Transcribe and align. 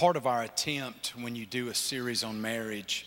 part 0.00 0.16
of 0.16 0.26
our 0.26 0.44
attempt 0.44 1.12
when 1.20 1.36
you 1.36 1.44
do 1.44 1.68
a 1.68 1.74
series 1.74 2.24
on 2.24 2.40
marriage 2.40 3.06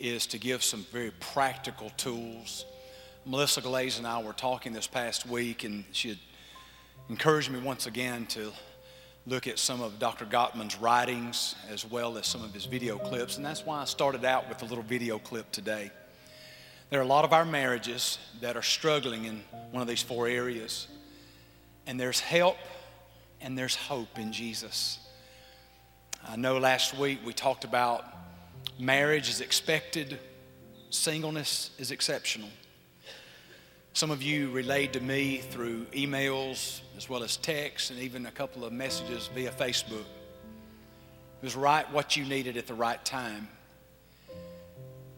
is 0.00 0.26
to 0.26 0.36
give 0.36 0.64
some 0.64 0.84
very 0.90 1.12
practical 1.20 1.90
tools. 1.90 2.64
Melissa 3.24 3.60
Glaze 3.60 3.98
and 3.98 4.06
I 4.06 4.20
were 4.20 4.32
talking 4.32 4.72
this 4.72 4.88
past 4.88 5.28
week, 5.28 5.62
and 5.62 5.84
she 5.92 6.08
had 6.08 6.18
encouraged 7.08 7.52
me 7.52 7.60
once 7.60 7.86
again 7.86 8.26
to 8.30 8.50
look 9.28 9.46
at 9.46 9.60
some 9.60 9.80
of 9.80 10.00
Dr. 10.00 10.24
Gottman's 10.24 10.76
writings 10.76 11.54
as 11.70 11.88
well 11.88 12.18
as 12.18 12.26
some 12.26 12.42
of 12.42 12.52
his 12.52 12.64
video 12.64 12.98
clips, 12.98 13.36
and 13.36 13.46
that's 13.46 13.64
why 13.64 13.80
I 13.80 13.84
started 13.84 14.24
out 14.24 14.48
with 14.48 14.60
a 14.62 14.64
little 14.64 14.82
video 14.82 15.20
clip 15.20 15.52
today. 15.52 15.92
There 16.90 16.98
are 16.98 17.04
a 17.04 17.06
lot 17.06 17.24
of 17.24 17.32
our 17.32 17.44
marriages 17.44 18.18
that 18.40 18.56
are 18.56 18.62
struggling 18.62 19.26
in 19.26 19.44
one 19.70 19.82
of 19.82 19.86
these 19.86 20.02
four 20.02 20.26
areas, 20.26 20.88
and 21.86 22.00
there's 22.00 22.18
help 22.18 22.56
and 23.40 23.56
there's 23.56 23.76
hope 23.76 24.18
in 24.18 24.32
Jesus. 24.32 24.98
I 26.26 26.36
know 26.36 26.58
last 26.58 26.96
week 26.96 27.20
we 27.24 27.34
talked 27.34 27.64
about 27.64 28.04
marriage 28.78 29.28
is 29.28 29.40
expected, 29.42 30.18
singleness 30.88 31.70
is 31.78 31.90
exceptional. 31.90 32.48
Some 33.92 34.10
of 34.10 34.22
you 34.22 34.50
relayed 34.50 34.94
to 34.94 35.00
me 35.00 35.38
through 35.38 35.84
emails 35.86 36.80
as 36.96 37.08
well 37.08 37.22
as 37.22 37.36
texts 37.36 37.90
and 37.90 38.00
even 38.00 38.24
a 38.26 38.30
couple 38.30 38.64
of 38.64 38.72
messages 38.72 39.28
via 39.34 39.50
Facebook. 39.50 40.00
It 40.00 41.44
was 41.44 41.56
right 41.56 41.88
what 41.92 42.16
you 42.16 42.24
needed 42.24 42.56
at 42.56 42.66
the 42.66 42.74
right 42.74 43.04
time. 43.04 43.46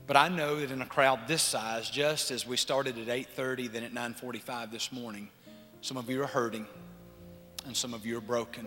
But 0.09 0.17
I 0.17 0.29
know 0.29 0.61
that 0.61 0.71
in 0.71 0.83
a 0.83 0.87
crowd 0.87 1.21
this 1.29 1.43
size, 1.43 1.89
just 1.89 2.31
as 2.31 2.47
we 2.47 2.57
started 2.57 2.99
at 2.99 3.09
8:30, 3.09 3.69
then 3.69 3.85
at 3.85 3.93
9:45 3.93 4.71
this 4.71 4.91
morning, 4.91 5.31
some 5.83 5.97
of 5.97 6.11
you 6.11 6.23
are 6.23 6.27
hurting 6.27 6.67
and 7.65 7.77
some 7.77 7.95
of 7.95 8.05
you 8.05 8.19
are 8.19 8.21
broken. 8.21 8.67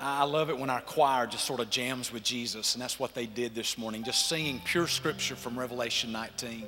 I 0.00 0.24
love 0.24 0.48
it 0.48 0.56
when 0.56 0.70
our 0.70 0.80
choir 0.80 1.26
just 1.26 1.44
sort 1.44 1.58
of 1.58 1.70
jams 1.70 2.12
with 2.12 2.22
Jesus, 2.22 2.74
and 2.74 2.82
that's 2.82 3.00
what 3.00 3.14
they 3.14 3.26
did 3.26 3.54
this 3.54 3.76
morning, 3.76 4.04
just 4.04 4.28
singing 4.28 4.60
pure 4.64 4.86
scripture 4.86 5.34
from 5.34 5.58
Revelation 5.58 6.12
19. 6.12 6.64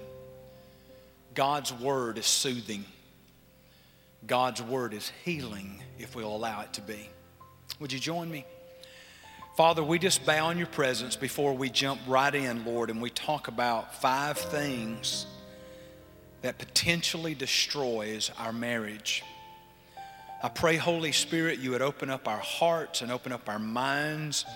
God's 1.35 1.73
word 1.73 2.19
is 2.19 2.27
soothing. 2.27 2.85
God's 4.27 4.61
word 4.61 4.95
is 4.95 5.13
healing 5.25 5.81
if 5.99 6.17
we'll 6.17 6.35
allow 6.35 6.63
it 6.63 6.73
to 6.73 6.81
be. 6.81 7.09
Would 7.79 7.93
you 7.93 8.01
join 8.01 8.29
me? 8.29 8.45
Father, 9.57 9.83
we 9.83 9.99
just 9.99 10.27
bow 10.27 10.51
in 10.51 10.59
your 10.59 10.67
presence 10.67 11.15
before 11.15 11.55
we 11.55 11.71
jump 11.71 12.01
right 12.09 12.35
in, 12.35 12.65
Lord, 12.65 12.91
and 12.91 13.01
we 13.01 13.11
talk 13.11 13.47
about 13.47 13.95
five 14.01 14.39
things 14.39 15.27
that 16.43 16.59
potentially 16.59 17.35
destroys 17.35 18.31
our 18.39 18.53
marriage. 18.53 19.23
I 20.43 20.49
pray, 20.49 20.77
Holy 20.77 21.13
Spirit, 21.13 21.59
you 21.59 21.73
would 21.73 21.83
open 21.83 22.09
up 22.09 22.27
our 22.27 22.39
hearts 22.39 23.03
and 23.03 23.13
open 23.13 23.31
up 23.31 23.47
our 23.47 23.59
minds, 23.59 24.47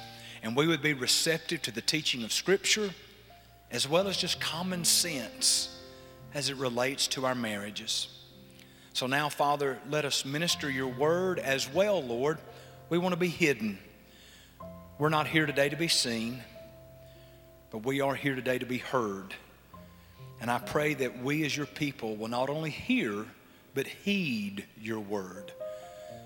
and 0.43 0.57
we 0.57 0.67
would 0.67 0.81
be 0.81 0.95
receptive 0.95 1.61
to 1.61 1.71
the 1.71 1.83
teaching 1.83 2.25
of 2.25 2.33
Scripture 2.33 2.89
as 3.71 3.87
well 3.87 4.09
as 4.09 4.17
just 4.17 4.41
common 4.41 4.87
sense 4.87 5.83
as 6.33 6.49
it 6.49 6.57
relates 6.57 7.07
to 7.09 7.27
our 7.27 7.35
marriages. 7.35 8.09
So 8.95 9.07
now, 9.07 9.29
Father, 9.29 9.79
let 9.91 10.07
us 10.07 10.25
minister 10.25 10.71
your 10.71 10.89
word 10.89 11.39
as 11.39 11.71
well, 11.71 12.03
Lord. 12.03 12.39
We 12.89 12.97
want 12.97 13.13
to 13.13 13.21
be 13.21 13.29
hidden. 13.29 13.79
We're 14.99 15.11
not 15.11 15.27
here 15.27 15.45
today 15.45 15.69
to 15.69 15.77
be 15.77 15.89
seen, 15.89 16.43
but 17.71 17.85
we 17.85 18.01
are 18.01 18.15
here 18.15 18.35
today 18.35 18.59
to 18.59 18.67
be 18.67 18.79
heard. 18.79 19.35
And 20.41 20.51
I 20.51 20.61
pray 20.61 20.95
that 20.95 21.23
we 21.23 21.45
as 21.45 21.55
your 21.55 21.67
people 21.67 22.17
will 22.17 22.29
not 22.29 22.49
only 22.49 22.71
hear, 22.71 23.27
but 23.75 23.87
heed 23.87 24.65
your 24.81 25.01
word. 25.01 25.53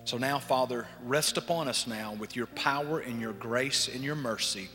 So 0.08 0.16
now, 0.16 0.38
Father, 0.38 0.86
rest 1.04 1.36
upon 1.36 1.68
us 1.68 1.86
now 1.86 2.14
with 2.14 2.34
your 2.34 2.46
power 2.46 3.00
and 3.00 3.20
your 3.20 3.34
grace 3.34 3.88
and 3.88 4.02
your 4.02 4.14
mercy. 4.14 4.70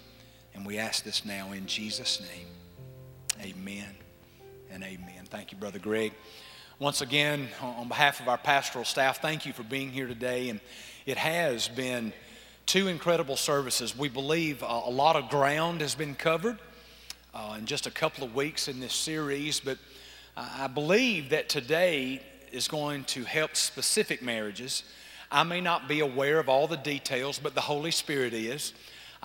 And 0.54 0.64
we 0.64 0.78
ask 0.78 1.04
this 1.04 1.26
now 1.26 1.54
in 1.54 1.66
Jesus' 1.66 2.22
name. 2.22 2.46
Amen 3.42 3.96
and 4.70 4.84
amen. 4.84 5.26
Thank 5.32 5.52
you, 5.52 5.58
Brother 5.58 5.80
Greg. 5.80 6.14
Once 6.78 7.02
again, 7.02 7.48
on 7.64 7.88
behalf 7.88 8.20
of 8.20 8.28
our 8.28 8.38
pastoral 8.38 8.86
staff, 8.86 9.24
thank 9.24 9.44
you 9.44 9.54
for 9.54 9.64
being 9.64 9.90
here 9.90 10.06
today. 10.06 10.50
And 10.50 10.60
it 11.08 11.18
has 11.18 11.68
been 11.68 12.14
two 12.68 12.88
incredible 12.88 13.36
services. 13.36 13.98
We 13.98 14.10
believe 14.10 14.62
a 14.62 14.92
lot 14.92 15.16
of 15.16 15.30
ground 15.30 15.82
has 15.82 15.96
been 15.96 16.14
covered 16.14 16.60
uh, 17.34 17.56
in 17.58 17.66
just 17.66 17.88
a 17.88 17.92
couple 17.92 18.24
of 18.24 18.36
weeks 18.36 18.68
in 18.68 18.80
this 18.80 18.94
series, 18.94 19.60
but 19.60 19.80
I 20.38 20.68
believe 20.68 21.32
that 21.32 21.50
today 21.50 22.22
is 22.52 22.68
going 22.68 23.06
to 23.06 23.24
help 23.24 23.56
specific 23.56 24.22
marriages. 24.22 24.84
I 25.32 25.44
may 25.44 25.62
not 25.62 25.88
be 25.88 26.00
aware 26.00 26.40
of 26.40 26.50
all 26.50 26.68
the 26.68 26.78
details, 26.78 27.40
but 27.40 27.56
the 27.56 27.62
Holy 27.62 27.92
Spirit 27.92 28.34
is. 28.34 28.74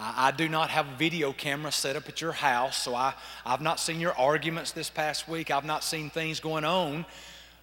I, 0.00 0.30
do 0.30 0.48
not 0.48 0.70
have 0.70 0.86
a 0.86 0.96
video 0.96 1.32
camera 1.32 1.72
set 1.72 1.96
up 1.96 2.08
at 2.08 2.20
your 2.20 2.30
house, 2.30 2.80
so 2.80 2.94
I, 2.94 3.14
I've 3.44 3.60
not 3.60 3.80
seen 3.80 3.98
your 3.98 4.16
arguments 4.16 4.70
this 4.70 4.88
past 4.88 5.28
week. 5.28 5.50
I've 5.50 5.64
not 5.64 5.82
seen 5.82 6.08
things 6.08 6.38
going 6.38 6.64
on, 6.64 7.04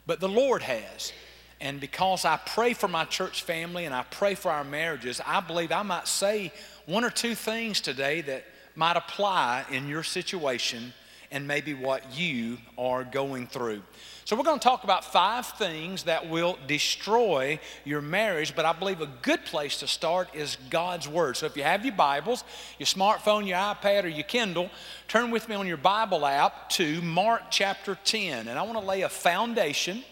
but 0.05 0.19
the 0.19 0.27
Lord 0.27 0.61
has. 0.61 1.13
And 1.61 1.79
because 1.79 2.25
I 2.25 2.37
pray 2.37 2.73
for 2.73 2.89
my 2.89 3.05
church 3.05 3.43
family 3.43 3.85
and 3.85 3.95
I 3.95 4.03
pray 4.03 4.35
for 4.35 4.51
our 4.51 4.65
marriages, 4.65 5.21
I 5.25 5.39
believe 5.39 5.71
I 5.71 5.83
might 5.83 6.09
say 6.09 6.51
one 6.85 7.05
or 7.05 7.09
two 7.09 7.35
things 7.35 7.79
today 7.79 8.19
that 8.21 8.43
might 8.75 8.97
apply 8.97 9.65
in 9.71 9.87
your 9.87 10.03
situation 10.03 10.93
and 11.31 11.47
maybe 11.47 11.73
what 11.73 12.17
you 12.17 12.57
are 12.77 13.05
going 13.05 13.47
through. 13.47 13.81
So, 14.25 14.35
we're 14.35 14.41
going 14.41 14.57
to 14.57 14.63
talk 14.63 14.83
about 14.83 15.05
five 15.05 15.45
things 15.45 16.05
that 16.05 16.27
will 16.27 16.57
destroy 16.65 17.59
your 17.83 18.01
marriage, 18.01 18.55
but 18.55 18.65
I 18.65 18.73
believe 18.73 18.99
a 18.99 19.09
good 19.21 19.45
place 19.45 19.77
to 19.81 19.87
start 19.87 20.33
is 20.33 20.57
God's 20.71 21.07
Word. 21.07 21.37
So, 21.37 21.45
if 21.45 21.55
you 21.55 21.61
have 21.61 21.85
your 21.85 21.93
Bibles, 21.93 22.43
your 22.79 22.87
smartphone, 22.87 23.45
your 23.45 23.57
iPad, 23.57 24.03
or 24.03 24.07
your 24.07 24.23
Kindle, 24.23 24.71
turn 25.07 25.29
with 25.29 25.47
me 25.47 25.53
on 25.53 25.67
your 25.67 25.77
Bible 25.77 26.25
app 26.25 26.71
to 26.71 27.03
Mark 27.03 27.51
chapter 27.51 27.99
10. 28.03 28.47
And 28.47 28.57
I 28.57 28.63
want 28.63 28.79
to 28.79 28.83
lay 28.83 29.03
a 29.03 29.09
foundation 29.09 30.03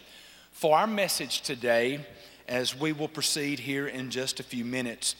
for 0.51 0.77
our 0.77 0.85
message 0.85 1.41
today 1.41 2.05
as 2.47 2.79
we 2.79 2.91
will 2.93 3.07
proceed 3.07 3.57
here 3.57 3.87
in 3.87 4.11
just 4.11 4.39
a 4.39 4.43
few 4.43 4.63
minutes. 4.63 5.15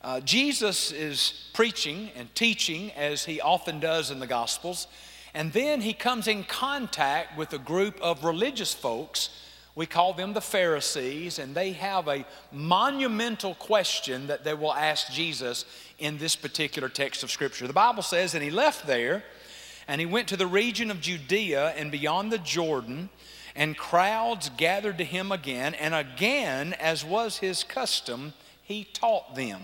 Uh, 0.00 0.20
Jesus 0.20 0.90
is 0.90 1.50
preaching 1.52 2.08
and 2.16 2.34
teaching 2.34 2.92
as 2.92 3.26
he 3.26 3.42
often 3.42 3.78
does 3.78 4.10
in 4.10 4.20
the 4.20 4.26
Gospels. 4.26 4.86
And 5.34 5.52
then 5.52 5.80
he 5.80 5.94
comes 5.94 6.28
in 6.28 6.44
contact 6.44 7.38
with 7.38 7.52
a 7.52 7.58
group 7.58 8.00
of 8.00 8.24
religious 8.24 8.74
folks. 8.74 9.30
We 9.74 9.86
call 9.86 10.12
them 10.12 10.34
the 10.34 10.42
Pharisees, 10.42 11.38
and 11.38 11.54
they 11.54 11.72
have 11.72 12.06
a 12.06 12.26
monumental 12.52 13.54
question 13.54 14.26
that 14.26 14.44
they 14.44 14.52
will 14.52 14.74
ask 14.74 15.10
Jesus 15.10 15.64
in 15.98 16.18
this 16.18 16.36
particular 16.36 16.90
text 16.90 17.22
of 17.22 17.30
Scripture. 17.30 17.66
The 17.66 17.72
Bible 17.72 18.02
says, 18.02 18.34
and 18.34 18.44
he 18.44 18.50
left 18.50 18.86
there, 18.86 19.24
and 19.88 20.00
he 20.00 20.06
went 20.06 20.28
to 20.28 20.36
the 20.36 20.46
region 20.46 20.90
of 20.90 21.00
Judea 21.00 21.70
and 21.76 21.90
beyond 21.90 22.30
the 22.30 22.38
Jordan, 22.38 23.08
and 23.56 23.76
crowds 23.76 24.50
gathered 24.56 24.98
to 24.98 25.04
him 25.04 25.32
again, 25.32 25.72
and 25.74 25.94
again, 25.94 26.74
as 26.74 27.04
was 27.04 27.38
his 27.38 27.64
custom, 27.64 28.34
he 28.62 28.84
taught 28.84 29.34
them. 29.34 29.62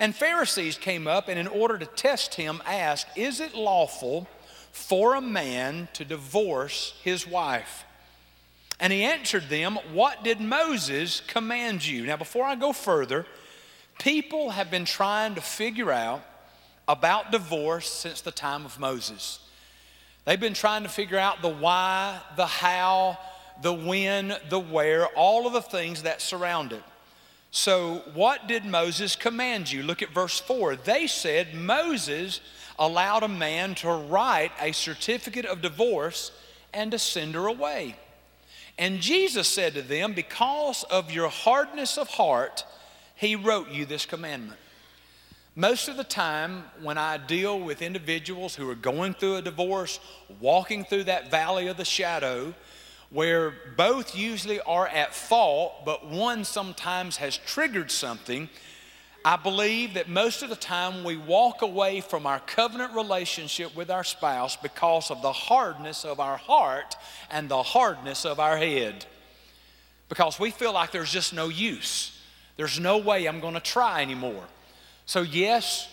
And 0.00 0.14
Pharisees 0.14 0.76
came 0.76 1.06
up 1.06 1.28
and, 1.28 1.38
in 1.38 1.46
order 1.46 1.78
to 1.78 1.86
test 1.86 2.34
him, 2.34 2.60
asked, 2.66 3.06
Is 3.16 3.40
it 3.40 3.54
lawful 3.54 4.28
for 4.74 5.14
a 5.14 5.20
man 5.20 5.88
to 5.92 6.04
divorce 6.04 6.98
his 7.04 7.26
wife? 7.26 7.84
And 8.80 8.92
he 8.92 9.04
answered 9.04 9.48
them, 9.48 9.78
What 9.92 10.24
did 10.24 10.40
Moses 10.40 11.20
command 11.20 11.86
you? 11.86 12.04
Now, 12.06 12.16
before 12.16 12.44
I 12.44 12.56
go 12.56 12.72
further, 12.72 13.24
people 14.00 14.50
have 14.50 14.70
been 14.72 14.84
trying 14.84 15.36
to 15.36 15.40
figure 15.40 15.92
out 15.92 16.22
about 16.88 17.30
divorce 17.30 17.88
since 17.88 18.20
the 18.20 18.32
time 18.32 18.64
of 18.64 18.80
Moses. 18.80 19.38
They've 20.24 20.40
been 20.40 20.54
trying 20.54 20.82
to 20.82 20.88
figure 20.88 21.18
out 21.18 21.40
the 21.40 21.48
why, 21.48 22.20
the 22.36 22.46
how, 22.46 23.16
the 23.62 23.72
when, 23.72 24.34
the 24.48 24.58
where, 24.58 25.06
all 25.06 25.46
of 25.46 25.52
the 25.52 25.62
things 25.62 26.02
that 26.02 26.20
surround 26.20 26.72
it. 26.72 26.82
So, 27.52 28.02
what 28.14 28.48
did 28.48 28.64
Moses 28.64 29.14
command 29.14 29.70
you? 29.70 29.84
Look 29.84 30.02
at 30.02 30.10
verse 30.10 30.40
4. 30.40 30.74
They 30.74 31.06
said, 31.06 31.54
Moses 31.54 32.40
allowed 32.78 33.22
a 33.22 33.28
man 33.28 33.74
to 33.76 33.88
write 33.90 34.52
a 34.60 34.72
certificate 34.72 35.44
of 35.44 35.62
divorce 35.62 36.32
and 36.72 36.90
to 36.90 36.98
send 36.98 37.34
her 37.34 37.46
away. 37.46 37.96
And 38.78 39.00
Jesus 39.00 39.48
said 39.48 39.74
to 39.74 39.82
them, 39.82 40.12
Because 40.12 40.84
of 40.84 41.10
your 41.10 41.28
hardness 41.28 41.96
of 41.96 42.08
heart, 42.08 42.64
he 43.14 43.36
wrote 43.36 43.70
you 43.70 43.86
this 43.86 44.06
commandment. 44.06 44.58
Most 45.56 45.88
of 45.88 45.96
the 45.96 46.04
time, 46.04 46.64
when 46.82 46.98
I 46.98 47.16
deal 47.16 47.60
with 47.60 47.80
individuals 47.80 48.56
who 48.56 48.68
are 48.68 48.74
going 48.74 49.14
through 49.14 49.36
a 49.36 49.42
divorce, 49.42 50.00
walking 50.40 50.84
through 50.84 51.04
that 51.04 51.30
valley 51.30 51.68
of 51.68 51.76
the 51.76 51.84
shadow, 51.84 52.52
where 53.10 53.54
both 53.76 54.16
usually 54.16 54.60
are 54.62 54.88
at 54.88 55.14
fault, 55.14 55.84
but 55.84 56.04
one 56.04 56.42
sometimes 56.42 57.18
has 57.18 57.36
triggered 57.36 57.92
something, 57.92 58.48
I 59.24 59.36
believe 59.36 59.94
that 59.94 60.08
most 60.08 60.42
of 60.42 60.50
the 60.50 60.56
time 60.56 61.02
we 61.02 61.16
walk 61.16 61.62
away 61.62 62.02
from 62.02 62.26
our 62.26 62.40
covenant 62.40 62.94
relationship 62.94 63.74
with 63.74 63.90
our 63.90 64.04
spouse 64.04 64.54
because 64.54 65.10
of 65.10 65.22
the 65.22 65.32
hardness 65.32 66.04
of 66.04 66.20
our 66.20 66.36
heart 66.36 66.94
and 67.30 67.48
the 67.48 67.62
hardness 67.62 68.26
of 68.26 68.38
our 68.38 68.58
head. 68.58 69.06
Because 70.10 70.38
we 70.38 70.50
feel 70.50 70.74
like 70.74 70.92
there's 70.92 71.10
just 71.10 71.32
no 71.32 71.48
use. 71.48 72.20
There's 72.58 72.78
no 72.78 72.98
way 72.98 73.26
I'm 73.26 73.40
going 73.40 73.54
to 73.54 73.60
try 73.60 74.02
anymore. 74.02 74.44
So, 75.06 75.22
yes, 75.22 75.88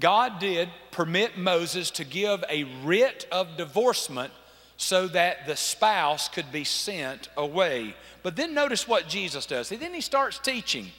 God 0.00 0.38
did 0.38 0.70
permit 0.92 1.36
Moses 1.36 1.90
to 1.92 2.04
give 2.04 2.42
a 2.48 2.64
writ 2.82 3.26
of 3.30 3.58
divorcement 3.58 4.32
so 4.78 5.06
that 5.08 5.46
the 5.46 5.56
spouse 5.56 6.28
could 6.28 6.50
be 6.50 6.64
sent 6.64 7.28
away. 7.36 7.94
But 8.22 8.34
then 8.34 8.54
notice 8.54 8.88
what 8.88 9.08
Jesus 9.08 9.44
does. 9.44 9.68
Then 9.68 9.92
he 9.92 10.00
starts 10.00 10.38
teaching. 10.38 10.90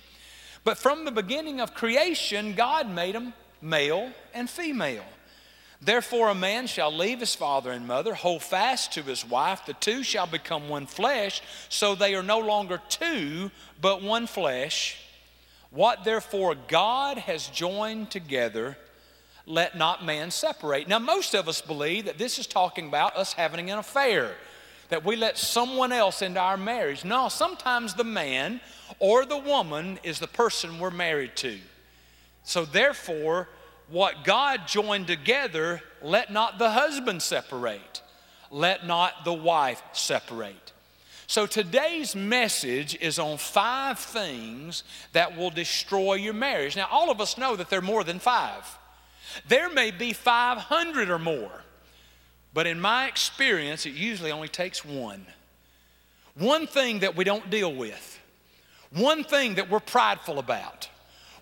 But 0.63 0.77
from 0.77 1.05
the 1.05 1.11
beginning 1.11 1.59
of 1.59 1.73
creation, 1.73 2.53
God 2.53 2.89
made 2.89 3.15
them 3.15 3.33
male 3.61 4.11
and 4.33 4.49
female. 4.49 5.03
Therefore, 5.81 6.29
a 6.29 6.35
man 6.35 6.67
shall 6.67 6.95
leave 6.95 7.19
his 7.19 7.35
father 7.35 7.71
and 7.71 7.85
mother, 7.85 8.13
hold 8.13 8.41
fast 8.41 8.93
to 8.93 9.03
his 9.03 9.25
wife. 9.25 9.65
The 9.65 9.73
two 9.73 10.01
shall 10.01 10.27
become 10.27 10.69
one 10.69 10.85
flesh, 10.85 11.41
so 11.67 11.93
they 11.93 12.15
are 12.15 12.23
no 12.23 12.39
longer 12.39 12.81
two, 12.87 13.51
but 13.81 14.01
one 14.01 14.25
flesh. 14.25 14.97
What 15.71 16.05
therefore 16.05 16.55
God 16.67 17.17
has 17.17 17.47
joined 17.47 18.11
together, 18.11 18.77
let 19.45 19.77
not 19.77 20.05
man 20.05 20.31
separate. 20.31 20.87
Now, 20.87 20.99
most 20.99 21.33
of 21.33 21.49
us 21.49 21.59
believe 21.61 22.05
that 22.05 22.17
this 22.17 22.39
is 22.39 22.47
talking 22.47 22.87
about 22.87 23.17
us 23.17 23.33
having 23.33 23.69
an 23.69 23.79
affair, 23.79 24.35
that 24.89 25.05
we 25.05 25.15
let 25.15 25.37
someone 25.37 25.91
else 25.91 26.21
into 26.21 26.39
our 26.39 26.57
marriage. 26.57 27.03
No, 27.03 27.29
sometimes 27.29 27.93
the 27.93 28.03
man 28.03 28.61
or 28.99 29.25
the 29.25 29.37
woman 29.37 29.99
is 30.03 30.19
the 30.19 30.27
person 30.27 30.79
we're 30.79 30.91
married 30.91 31.35
to. 31.37 31.57
So, 32.43 32.65
therefore, 32.65 33.47
what 33.89 34.23
God 34.23 34.67
joined 34.67 35.07
together, 35.07 35.81
let 36.01 36.31
not 36.31 36.57
the 36.57 36.71
husband 36.71 37.21
separate, 37.21 38.01
let 38.51 38.85
not 38.85 39.25
the 39.25 39.33
wife 39.33 39.81
separate. 39.93 40.73
So 41.27 41.45
today's 41.47 42.15
message 42.15 42.95
is 43.01 43.17
on 43.17 43.37
five 43.37 43.97
things 43.97 44.83
that 45.13 45.37
will 45.37 45.49
destroy 45.49 46.15
your 46.15 46.33
marriage. 46.33 46.75
Now, 46.75 46.87
all 46.91 47.09
of 47.09 47.21
us 47.21 47.37
know 47.37 47.55
that 47.55 47.69
there 47.69 47.79
are 47.79 47.83
more 47.83 48.03
than 48.03 48.19
five. 48.19 48.77
There 49.47 49.69
may 49.69 49.91
be 49.91 50.13
500 50.13 51.09
or 51.09 51.19
more, 51.19 51.63
but 52.53 52.67
in 52.67 52.79
my 52.79 53.07
experience, 53.07 53.85
it 53.85 53.93
usually 53.93 54.31
only 54.31 54.47
takes 54.47 54.85
one. 54.85 55.25
One 56.35 56.67
thing 56.67 56.99
that 56.99 57.15
we 57.15 57.23
don't 57.23 57.49
deal 57.49 57.73
with, 57.73 58.19
one 58.91 59.23
thing 59.23 59.55
that 59.55 59.69
we're 59.69 59.79
prideful 59.79 60.39
about, 60.39 60.89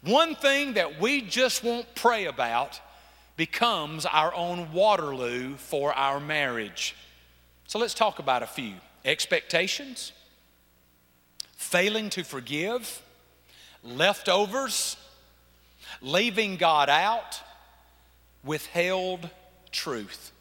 one 0.02 0.36
thing 0.36 0.74
that 0.74 1.00
we 1.00 1.22
just 1.22 1.64
won't 1.64 1.94
pray 1.96 2.26
about 2.26 2.80
becomes 3.38 4.06
our 4.06 4.34
own 4.34 4.72
Waterloo 4.74 5.56
for 5.56 5.94
our 5.94 6.20
marriage. 6.20 6.96
So 7.68 7.80
let's 7.80 7.94
talk 7.94 8.20
about 8.20 8.44
a 8.44 8.48
few. 8.48 8.74
Expectations, 9.06 10.12
failing 11.56 12.10
to 12.12 12.24
forgive, 12.24 13.02
leftovers, 13.84 14.98
leaving 16.02 16.58
God 16.58 16.90
out, 16.90 17.42
withheld 18.44 19.30
truth. 19.72 20.32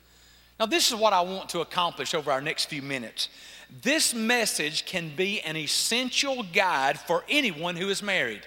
Now, 0.61 0.67
this 0.67 0.89
is 0.89 0.95
what 0.95 1.15
I 1.15 1.23
want 1.23 1.49
to 1.51 1.61
accomplish 1.61 2.13
over 2.13 2.31
our 2.31 2.43
next 2.43 2.67
few 2.67 2.83
minutes. 2.83 3.31
This 3.83 4.13
message 4.13 4.85
can 4.85 5.17
be 5.17 5.41
an 5.41 5.57
essential 5.57 6.43
guide 6.43 7.01
for 7.01 7.25
anyone 7.31 7.77
who 7.77 7.89
is 7.89 8.03
married. 8.03 8.43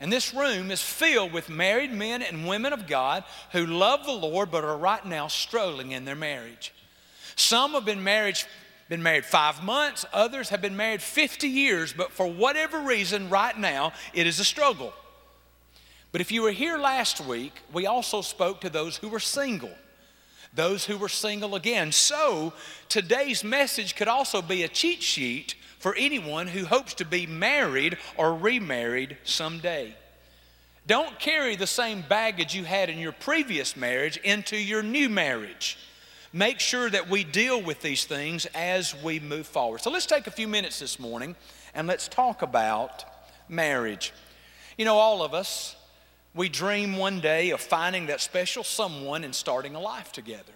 And 0.00 0.10
this 0.10 0.32
room 0.32 0.70
is 0.70 0.80
filled 0.80 1.34
with 1.34 1.50
married 1.50 1.92
men 1.92 2.22
and 2.22 2.48
women 2.48 2.72
of 2.72 2.86
God 2.86 3.24
who 3.52 3.66
love 3.66 4.06
the 4.06 4.12
Lord 4.12 4.50
but 4.50 4.64
are 4.64 4.78
right 4.78 5.04
now 5.04 5.28
struggling 5.28 5.92
in 5.92 6.06
their 6.06 6.14
marriage. 6.14 6.72
Some 7.36 7.72
have 7.72 7.84
been 7.84 8.02
married, 8.02 8.38
been 8.88 9.02
married 9.02 9.26
five 9.26 9.62
months, 9.62 10.06
others 10.10 10.48
have 10.48 10.62
been 10.62 10.76
married 10.76 11.02
50 11.02 11.46
years, 11.46 11.92
but 11.92 12.12
for 12.12 12.26
whatever 12.26 12.80
reason, 12.80 13.28
right 13.28 13.58
now, 13.58 13.92
it 14.14 14.26
is 14.26 14.40
a 14.40 14.44
struggle. 14.44 14.94
But 16.12 16.22
if 16.22 16.32
you 16.32 16.40
were 16.40 16.52
here 16.52 16.78
last 16.78 17.20
week, 17.20 17.52
we 17.74 17.84
also 17.84 18.22
spoke 18.22 18.62
to 18.62 18.70
those 18.70 18.96
who 18.96 19.08
were 19.08 19.20
single, 19.20 19.72
those 20.54 20.84
who 20.84 20.96
were 20.96 21.08
single 21.08 21.54
again. 21.54 21.92
So 21.92 22.52
today's 22.88 23.42
message 23.42 23.96
could 23.96 24.08
also 24.08 24.40
be 24.40 24.62
a 24.62 24.68
cheat 24.68 25.02
sheet 25.02 25.54
for 25.78 25.94
anyone 25.96 26.46
who 26.46 26.64
hopes 26.64 26.94
to 26.94 27.04
be 27.04 27.26
married 27.26 27.98
or 28.16 28.34
remarried 28.34 29.18
someday. 29.24 29.94
Don't 30.86 31.18
carry 31.18 31.56
the 31.56 31.66
same 31.66 32.04
baggage 32.08 32.54
you 32.54 32.64
had 32.64 32.90
in 32.90 32.98
your 32.98 33.12
previous 33.12 33.76
marriage 33.76 34.18
into 34.18 34.56
your 34.56 34.82
new 34.82 35.08
marriage. 35.08 35.78
Make 36.32 36.60
sure 36.60 36.90
that 36.90 37.08
we 37.08 37.24
deal 37.24 37.62
with 37.62 37.80
these 37.80 38.04
things 38.04 38.46
as 38.54 38.94
we 39.02 39.20
move 39.20 39.46
forward. 39.46 39.80
So 39.80 39.90
let's 39.90 40.06
take 40.06 40.26
a 40.26 40.32
few 40.32 40.48
minutes 40.48 40.80
this 40.80 40.98
morning 40.98 41.36
and 41.74 41.86
let's 41.86 42.08
talk 42.08 42.42
about 42.42 43.04
marriage. 43.48 44.12
You 44.76 44.84
know, 44.84 44.96
all 44.96 45.22
of 45.22 45.32
us, 45.32 45.76
we 46.34 46.48
dream 46.48 46.96
one 46.96 47.20
day 47.20 47.50
of 47.50 47.60
finding 47.60 48.06
that 48.06 48.20
special 48.20 48.64
someone 48.64 49.24
and 49.24 49.34
starting 49.34 49.74
a 49.74 49.80
life 49.80 50.12
together. 50.12 50.52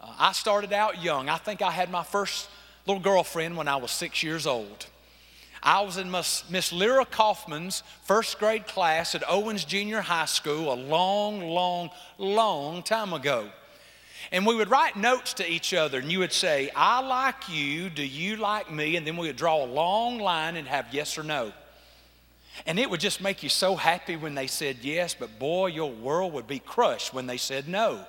Uh, 0.00 0.12
I 0.18 0.32
started 0.32 0.72
out 0.72 1.02
young. 1.02 1.28
I 1.28 1.36
think 1.36 1.62
I 1.62 1.70
had 1.70 1.90
my 1.90 2.02
first 2.02 2.48
little 2.86 3.02
girlfriend 3.02 3.56
when 3.56 3.68
I 3.68 3.76
was 3.76 3.92
six 3.92 4.22
years 4.22 4.46
old. 4.46 4.86
I 5.62 5.80
was 5.80 5.96
in 5.96 6.10
Miss 6.10 6.72
Lyra 6.72 7.04
Kaufman's 7.04 7.82
first 8.04 8.38
grade 8.38 8.66
class 8.66 9.14
at 9.14 9.24
Owens 9.28 9.64
Junior 9.64 10.00
High 10.00 10.26
School 10.26 10.72
a 10.72 10.74
long, 10.74 11.40
long, 11.40 11.90
long 12.18 12.82
time 12.82 13.12
ago. 13.12 13.48
And 14.32 14.44
we 14.44 14.56
would 14.56 14.70
write 14.70 14.96
notes 14.96 15.34
to 15.34 15.50
each 15.50 15.72
other, 15.72 15.98
and 15.98 16.10
you 16.10 16.18
would 16.18 16.32
say, 16.32 16.70
I 16.74 17.00
like 17.00 17.48
you, 17.48 17.90
do 17.90 18.04
you 18.04 18.36
like 18.36 18.70
me? 18.70 18.96
And 18.96 19.06
then 19.06 19.16
we 19.16 19.28
would 19.28 19.36
draw 19.36 19.64
a 19.64 19.66
long 19.66 20.18
line 20.18 20.56
and 20.56 20.66
have 20.66 20.86
yes 20.92 21.16
or 21.16 21.22
no. 21.22 21.52
And 22.64 22.78
it 22.78 22.88
would 22.88 23.00
just 23.00 23.20
make 23.20 23.42
you 23.42 23.48
so 23.48 23.76
happy 23.76 24.16
when 24.16 24.34
they 24.34 24.46
said 24.46 24.78
yes, 24.82 25.14
but 25.14 25.38
boy, 25.38 25.66
your 25.66 25.90
world 25.90 26.32
would 26.32 26.46
be 26.46 26.58
crushed 26.58 27.12
when 27.12 27.26
they 27.26 27.36
said 27.36 27.68
no. 27.68 28.04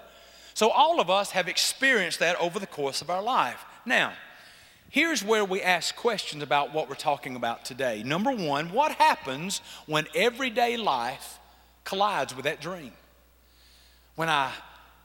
So 0.53 0.69
all 0.69 1.01
of 1.01 1.09
us 1.09 1.31
have 1.31 1.47
experienced 1.47 2.19
that 2.19 2.39
over 2.39 2.59
the 2.59 2.67
course 2.67 3.01
of 3.01 3.09
our 3.09 3.21
life. 3.21 3.63
Now, 3.85 4.13
Here's 4.89 5.23
where 5.23 5.43
we 5.43 5.61
ask 5.61 5.95
questions 5.95 6.41
about 6.41 6.73
what 6.73 6.87
we're 6.87 6.95
talking 6.95 7.35
about 7.35 7.65
today. 7.65 8.03
Number 8.03 8.31
one, 8.31 8.71
what 8.71 8.93
happens 8.93 9.61
when 9.85 10.07
everyday 10.15 10.77
life 10.77 11.39
collides 11.83 12.33
with 12.33 12.45
that 12.45 12.61
dream? 12.61 12.93
When 14.15 14.29
I 14.29 14.51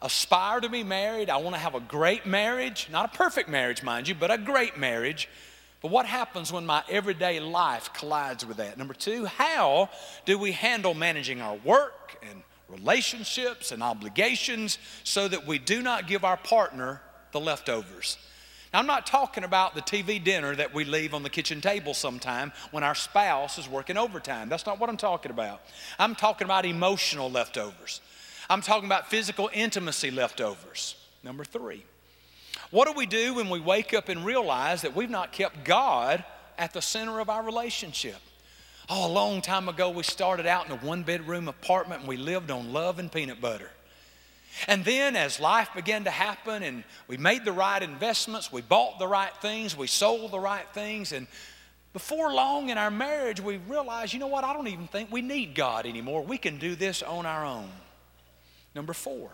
aspire 0.00 0.60
to 0.60 0.68
be 0.68 0.84
married, 0.84 1.28
I 1.28 1.38
want 1.38 1.56
to 1.56 1.60
have 1.60 1.74
a 1.74 1.80
great 1.80 2.26
marriage, 2.26 2.88
not 2.92 3.12
a 3.12 3.16
perfect 3.18 3.48
marriage, 3.48 3.82
mind 3.82 4.06
you, 4.06 4.14
but 4.14 4.30
a 4.30 4.38
great 4.38 4.78
marriage. 4.78 5.28
But 5.82 5.90
what 5.90 6.06
happens 6.06 6.52
when 6.52 6.64
my 6.64 6.84
everyday 6.88 7.40
life 7.40 7.92
collides 7.92 8.46
with 8.46 8.58
that? 8.58 8.78
Number 8.78 8.94
two, 8.94 9.26
how 9.26 9.90
do 10.24 10.38
we 10.38 10.52
handle 10.52 10.94
managing 10.94 11.40
our 11.40 11.56
work 11.56 12.16
and 12.22 12.42
relationships 12.68 13.72
and 13.72 13.82
obligations 13.82 14.78
so 15.02 15.26
that 15.26 15.46
we 15.46 15.58
do 15.58 15.82
not 15.82 16.06
give 16.06 16.24
our 16.24 16.36
partner 16.36 17.02
the 17.32 17.40
leftovers? 17.40 18.16
Now, 18.72 18.78
I'm 18.78 18.86
not 18.86 19.06
talking 19.06 19.44
about 19.44 19.74
the 19.74 19.82
TV 19.82 20.22
dinner 20.22 20.54
that 20.54 20.72
we 20.72 20.84
leave 20.84 21.14
on 21.14 21.24
the 21.24 21.28
kitchen 21.28 21.60
table 21.60 21.94
sometime 21.94 22.52
when 22.70 22.84
our 22.84 22.94
spouse 22.94 23.58
is 23.58 23.68
working 23.68 23.98
overtime. 23.98 24.48
That's 24.48 24.64
not 24.64 24.78
what 24.78 24.88
I'm 24.88 24.96
talking 24.96 25.30
about. 25.30 25.60
I'm 25.98 26.14
talking 26.14 26.46
about 26.46 26.64
emotional 26.64 27.30
leftovers. 27.30 28.00
I'm 28.48 28.62
talking 28.62 28.86
about 28.86 29.10
physical 29.10 29.50
intimacy 29.52 30.10
leftovers. 30.10 30.94
Number 31.22 31.44
three, 31.44 31.84
what 32.72 32.88
do 32.88 32.94
we 32.94 33.06
do 33.06 33.34
when 33.34 33.50
we 33.50 33.60
wake 33.60 33.94
up 33.94 34.08
and 34.08 34.24
realize 34.24 34.82
that 34.82 34.96
we've 34.96 35.10
not 35.10 35.30
kept 35.30 35.62
God 35.62 36.24
at 36.58 36.72
the 36.72 36.82
center 36.82 37.20
of 37.20 37.30
our 37.30 37.44
relationship? 37.44 38.16
Oh, 38.88 39.06
a 39.06 39.12
long 39.12 39.42
time 39.42 39.68
ago, 39.68 39.90
we 39.90 40.02
started 40.02 40.46
out 40.46 40.66
in 40.66 40.72
a 40.72 40.76
one 40.76 41.02
bedroom 41.02 41.48
apartment 41.48 42.00
and 42.00 42.08
we 42.08 42.16
lived 42.16 42.50
on 42.50 42.72
love 42.72 42.98
and 42.98 43.12
peanut 43.12 43.40
butter. 43.40 43.70
And 44.66 44.84
then, 44.84 45.16
as 45.16 45.38
life 45.38 45.68
began 45.74 46.04
to 46.04 46.10
happen 46.10 46.62
and 46.62 46.82
we 47.08 47.18
made 47.18 47.44
the 47.44 47.52
right 47.52 47.82
investments, 47.82 48.50
we 48.50 48.62
bought 48.62 48.98
the 48.98 49.06
right 49.06 49.34
things, 49.36 49.76
we 49.76 49.86
sold 49.86 50.30
the 50.30 50.40
right 50.40 50.66
things, 50.72 51.12
and 51.12 51.26
before 51.92 52.32
long 52.32 52.70
in 52.70 52.78
our 52.78 52.90
marriage, 52.90 53.38
we 53.38 53.58
realized, 53.68 54.14
you 54.14 54.18
know 54.18 54.26
what, 54.26 54.44
I 54.44 54.54
don't 54.54 54.68
even 54.68 54.86
think 54.88 55.12
we 55.12 55.20
need 55.20 55.54
God 55.54 55.84
anymore. 55.84 56.22
We 56.22 56.38
can 56.38 56.58
do 56.58 56.74
this 56.74 57.02
on 57.02 57.26
our 57.26 57.44
own. 57.44 57.68
Number 58.74 58.94
four, 58.94 59.30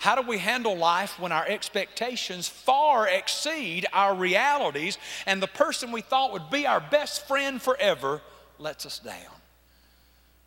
how 0.00 0.14
do 0.14 0.26
we 0.26 0.38
handle 0.38 0.78
life 0.78 1.20
when 1.20 1.30
our 1.30 1.46
expectations 1.46 2.48
far 2.48 3.06
exceed 3.06 3.86
our 3.92 4.14
realities 4.14 4.96
and 5.26 5.42
the 5.42 5.46
person 5.46 5.92
we 5.92 6.00
thought 6.00 6.32
would 6.32 6.48
be 6.48 6.66
our 6.66 6.80
best 6.80 7.28
friend 7.28 7.60
forever 7.60 8.22
lets 8.58 8.86
us 8.86 8.98
down? 8.98 9.34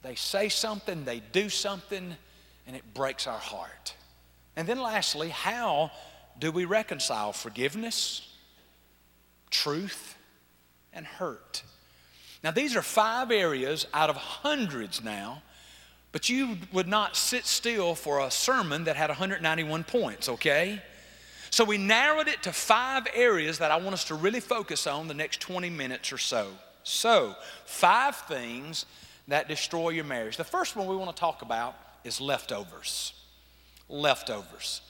They 0.02 0.16
say 0.16 0.50
something, 0.50 1.06
they 1.06 1.22
do 1.32 1.50
something, 1.50 2.16
and 2.66 2.76
it 2.76 2.96
breaks 2.96 3.28
our 3.28 3.38
heart. 3.38 3.94
And 4.56 4.68
then, 4.68 4.82
lastly, 4.82 5.30
how 5.30 5.92
do 6.40 6.52
we 6.52 6.66
reconcile 6.66 7.32
forgiveness, 7.32 8.28
truth, 9.52 10.18
and 10.92 11.06
hurt? 11.06 11.62
Now, 12.44 12.50
these 12.50 12.76
are 12.76 12.82
five 12.82 13.30
areas 13.30 13.86
out 13.94 14.10
of 14.10 14.16
hundreds 14.16 15.04
now, 15.04 15.44
but 16.14 16.30
you 16.30 16.58
would 16.72 16.88
not 16.88 17.18
sit 17.18 17.46
still 17.46 17.96
for 17.96 18.22
a 18.22 18.32
sermon 18.32 18.86
that 18.86 18.96
had 18.96 19.10
191 19.10 19.84
points, 19.84 20.30
okay? 20.30 20.82
So 21.50 21.66
we 21.66 21.78
narrowed 21.78 22.28
it 22.28 22.44
to 22.44 22.54
five 22.54 23.08
areas 23.14 23.58
that 23.58 23.72
I 23.72 23.78
want 23.78 23.96
us 23.96 24.06
to 24.06 24.16
really 24.16 24.40
focus 24.40 24.88
on 24.88 25.08
the 25.08 25.14
next 25.14 25.42
20 25.42 25.70
minutes 25.72 26.14
or 26.14 26.18
so. 26.18 26.48
So, 26.84 27.36
five 27.66 28.16
things 28.16 28.86
that 29.28 29.48
destroy 29.48 29.90
your 29.90 30.04
marriage. 30.04 30.38
The 30.38 30.44
first 30.44 30.76
one 30.76 30.88
we 30.88 30.96
want 30.96 31.16
to 31.16 31.20
talk 31.20 31.42
about 31.42 31.76
is 32.04 32.22
leftovers. 32.22 33.14
Leftovers. 33.90 34.82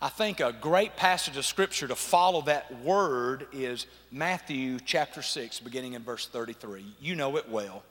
I 0.00 0.08
think 0.08 0.40
a 0.40 0.52
great 0.52 0.96
passage 0.96 1.36
of 1.36 1.44
scripture 1.44 1.86
to 1.86 1.94
follow 1.94 2.42
that 2.42 2.82
word 2.82 3.46
is 3.52 3.86
Matthew 4.10 4.80
chapter 4.84 5.22
6, 5.22 5.60
beginning 5.60 5.92
in 5.92 6.02
verse 6.02 6.26
33. 6.26 6.84
You 7.00 7.14
know 7.14 7.36
it 7.36 7.48
well. 7.48 7.84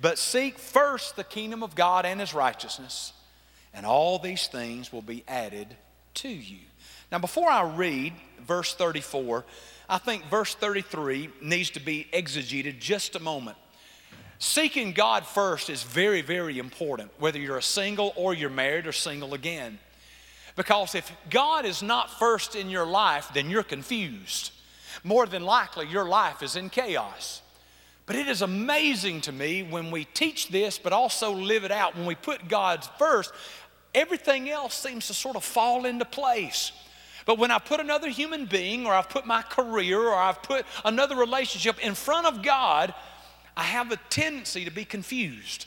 But 0.00 0.18
seek 0.18 0.58
first 0.58 1.16
the 1.16 1.24
kingdom 1.24 1.62
of 1.62 1.74
God 1.74 2.04
and 2.04 2.20
his 2.20 2.34
righteousness, 2.34 3.12
and 3.72 3.86
all 3.86 4.18
these 4.18 4.46
things 4.46 4.92
will 4.92 5.02
be 5.02 5.24
added 5.28 5.76
to 6.14 6.28
you. 6.28 6.58
Now, 7.10 7.18
before 7.18 7.50
I 7.50 7.62
read 7.74 8.12
verse 8.46 8.74
34, 8.74 9.44
I 9.88 9.98
think 9.98 10.24
verse 10.26 10.54
33 10.54 11.28
needs 11.42 11.70
to 11.70 11.80
be 11.80 12.06
exegeted 12.12 12.78
just 12.78 13.14
a 13.16 13.20
moment. 13.20 13.56
Seeking 14.38 14.92
God 14.92 15.24
first 15.24 15.70
is 15.70 15.84
very, 15.84 16.20
very 16.20 16.58
important, 16.58 17.12
whether 17.18 17.38
you're 17.38 17.58
a 17.58 17.62
single 17.62 18.12
or 18.16 18.34
you're 18.34 18.50
married 18.50 18.86
or 18.86 18.92
single 18.92 19.34
again. 19.34 19.78
Because 20.56 20.94
if 20.94 21.10
God 21.30 21.64
is 21.64 21.82
not 21.82 22.18
first 22.18 22.56
in 22.56 22.68
your 22.68 22.84
life, 22.84 23.30
then 23.34 23.48
you're 23.50 23.62
confused. 23.62 24.50
More 25.04 25.26
than 25.26 25.44
likely, 25.44 25.86
your 25.86 26.08
life 26.08 26.42
is 26.42 26.56
in 26.56 26.70
chaos. 26.70 27.40
But 28.06 28.16
it 28.16 28.26
is 28.26 28.42
amazing 28.42 29.20
to 29.22 29.32
me 29.32 29.62
when 29.62 29.90
we 29.90 30.04
teach 30.04 30.48
this, 30.48 30.78
but 30.78 30.92
also 30.92 31.32
live 31.32 31.64
it 31.64 31.70
out. 31.70 31.96
When 31.96 32.06
we 32.06 32.14
put 32.14 32.48
God 32.48 32.84
first, 32.98 33.32
everything 33.94 34.50
else 34.50 34.74
seems 34.74 35.06
to 35.06 35.14
sort 35.14 35.36
of 35.36 35.44
fall 35.44 35.84
into 35.84 36.04
place. 36.04 36.72
But 37.24 37.38
when 37.38 37.52
I 37.52 37.58
put 37.58 37.78
another 37.78 38.08
human 38.08 38.46
being, 38.46 38.86
or 38.86 38.92
I've 38.92 39.08
put 39.08 39.26
my 39.26 39.42
career, 39.42 40.00
or 40.00 40.16
I've 40.16 40.42
put 40.42 40.66
another 40.84 41.14
relationship 41.14 41.78
in 41.78 41.94
front 41.94 42.26
of 42.26 42.42
God, 42.42 42.92
I 43.56 43.62
have 43.62 43.92
a 43.92 43.96
tendency 44.10 44.64
to 44.64 44.70
be 44.70 44.84
confused. 44.84 45.66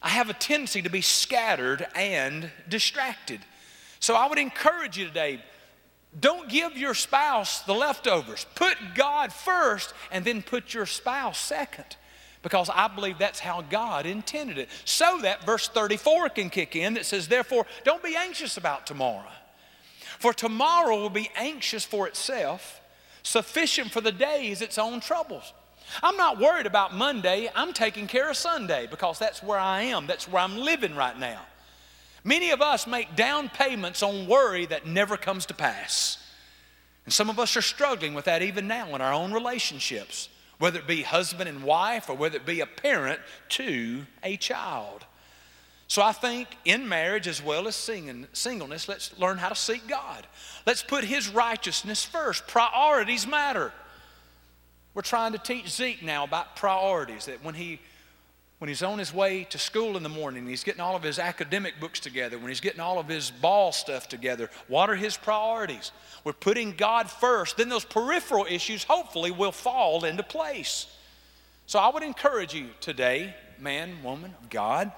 I 0.00 0.08
have 0.10 0.30
a 0.30 0.34
tendency 0.34 0.82
to 0.82 0.88
be 0.88 1.00
scattered 1.02 1.86
and 1.94 2.50
distracted. 2.68 3.40
So 4.00 4.14
I 4.14 4.28
would 4.28 4.38
encourage 4.38 4.96
you 4.96 5.06
today 5.06 5.42
don't 6.18 6.48
give 6.48 6.76
your 6.76 6.94
spouse 6.94 7.60
the 7.62 7.74
leftovers. 7.74 8.46
Put 8.54 8.76
God 8.94 9.32
first 9.32 9.92
and 10.10 10.24
then 10.24 10.42
put 10.42 10.72
your 10.72 10.86
spouse 10.86 11.38
second. 11.38 11.96
Because 12.42 12.70
I 12.72 12.88
believe 12.88 13.18
that's 13.18 13.40
how 13.40 13.62
God 13.62 14.06
intended 14.06 14.56
it. 14.56 14.68
So 14.84 15.18
that 15.22 15.44
verse 15.44 15.68
34 15.68 16.28
can 16.30 16.48
kick 16.48 16.76
in 16.76 16.94
that 16.94 17.04
says, 17.04 17.28
Therefore, 17.28 17.66
don't 17.84 18.02
be 18.02 18.14
anxious 18.14 18.56
about 18.56 18.86
tomorrow. 18.86 19.28
For 20.18 20.32
tomorrow 20.32 21.00
will 21.00 21.10
be 21.10 21.30
anxious 21.34 21.84
for 21.84 22.06
itself, 22.06 22.80
sufficient 23.22 23.90
for 23.90 24.00
the 24.00 24.12
day 24.12 24.48
is 24.50 24.62
its 24.62 24.78
own 24.78 25.00
troubles. 25.00 25.52
I'm 26.02 26.16
not 26.16 26.38
worried 26.38 26.66
about 26.66 26.94
Monday, 26.94 27.50
I'm 27.54 27.72
taking 27.72 28.06
care 28.06 28.30
of 28.30 28.36
Sunday 28.36 28.86
because 28.90 29.18
that's 29.18 29.42
where 29.42 29.58
I 29.58 29.82
am, 29.82 30.06
that's 30.06 30.28
where 30.28 30.42
I'm 30.42 30.56
living 30.56 30.94
right 30.94 31.18
now. 31.18 31.42
Many 32.26 32.50
of 32.50 32.60
us 32.60 32.88
make 32.88 33.14
down 33.14 33.48
payments 33.48 34.02
on 34.02 34.26
worry 34.26 34.66
that 34.66 34.84
never 34.84 35.16
comes 35.16 35.46
to 35.46 35.54
pass. 35.54 36.18
And 37.04 37.14
some 37.14 37.30
of 37.30 37.38
us 37.38 37.56
are 37.56 37.62
struggling 37.62 38.14
with 38.14 38.24
that 38.24 38.42
even 38.42 38.66
now 38.66 38.92
in 38.96 39.00
our 39.00 39.12
own 39.12 39.32
relationships, 39.32 40.28
whether 40.58 40.80
it 40.80 40.88
be 40.88 41.02
husband 41.02 41.48
and 41.48 41.62
wife 41.62 42.10
or 42.10 42.16
whether 42.16 42.36
it 42.36 42.44
be 42.44 42.60
a 42.60 42.66
parent 42.66 43.20
to 43.50 44.04
a 44.24 44.36
child. 44.36 45.06
So 45.86 46.02
I 46.02 46.10
think 46.10 46.48
in 46.64 46.88
marriage 46.88 47.28
as 47.28 47.40
well 47.40 47.68
as 47.68 47.76
singleness, 47.76 48.88
let's 48.88 49.16
learn 49.20 49.38
how 49.38 49.50
to 49.50 49.54
seek 49.54 49.86
God. 49.86 50.26
Let's 50.66 50.82
put 50.82 51.04
His 51.04 51.28
righteousness 51.28 52.04
first. 52.04 52.48
Priorities 52.48 53.24
matter. 53.24 53.72
We're 54.94 55.02
trying 55.02 55.30
to 55.30 55.38
teach 55.38 55.68
Zeke 55.68 56.02
now 56.02 56.24
about 56.24 56.56
priorities, 56.56 57.26
that 57.26 57.44
when 57.44 57.54
he 57.54 57.78
when 58.58 58.68
he's 58.68 58.82
on 58.82 58.98
his 58.98 59.12
way 59.12 59.44
to 59.44 59.58
school 59.58 59.96
in 59.96 60.02
the 60.02 60.08
morning, 60.08 60.46
he's 60.46 60.64
getting 60.64 60.80
all 60.80 60.96
of 60.96 61.02
his 61.02 61.18
academic 61.18 61.78
books 61.78 62.00
together, 62.00 62.38
when 62.38 62.48
he's 62.48 62.60
getting 62.60 62.80
all 62.80 62.98
of 62.98 63.06
his 63.06 63.30
ball 63.30 63.70
stuff 63.70 64.08
together, 64.08 64.48
what 64.66 64.88
are 64.88 64.96
his 64.96 65.16
priorities? 65.16 65.92
We're 66.24 66.32
putting 66.32 66.72
God 66.72 67.10
first. 67.10 67.58
Then 67.58 67.68
those 67.68 67.84
peripheral 67.84 68.46
issues 68.48 68.82
hopefully 68.84 69.30
will 69.30 69.52
fall 69.52 70.04
into 70.04 70.22
place. 70.22 70.86
So 71.66 71.78
I 71.78 71.90
would 71.90 72.02
encourage 72.02 72.54
you 72.54 72.68
today, 72.80 73.34
man, 73.58 74.02
woman 74.02 74.34
God, 74.48 74.90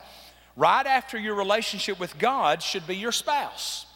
right 0.57 0.87
after 0.87 1.19
your 1.19 1.35
relationship 1.35 1.99
with 1.99 2.17
God 2.19 2.62
should 2.62 2.87
be 2.87 2.97
your 2.97 3.12
spouse, 3.12 3.87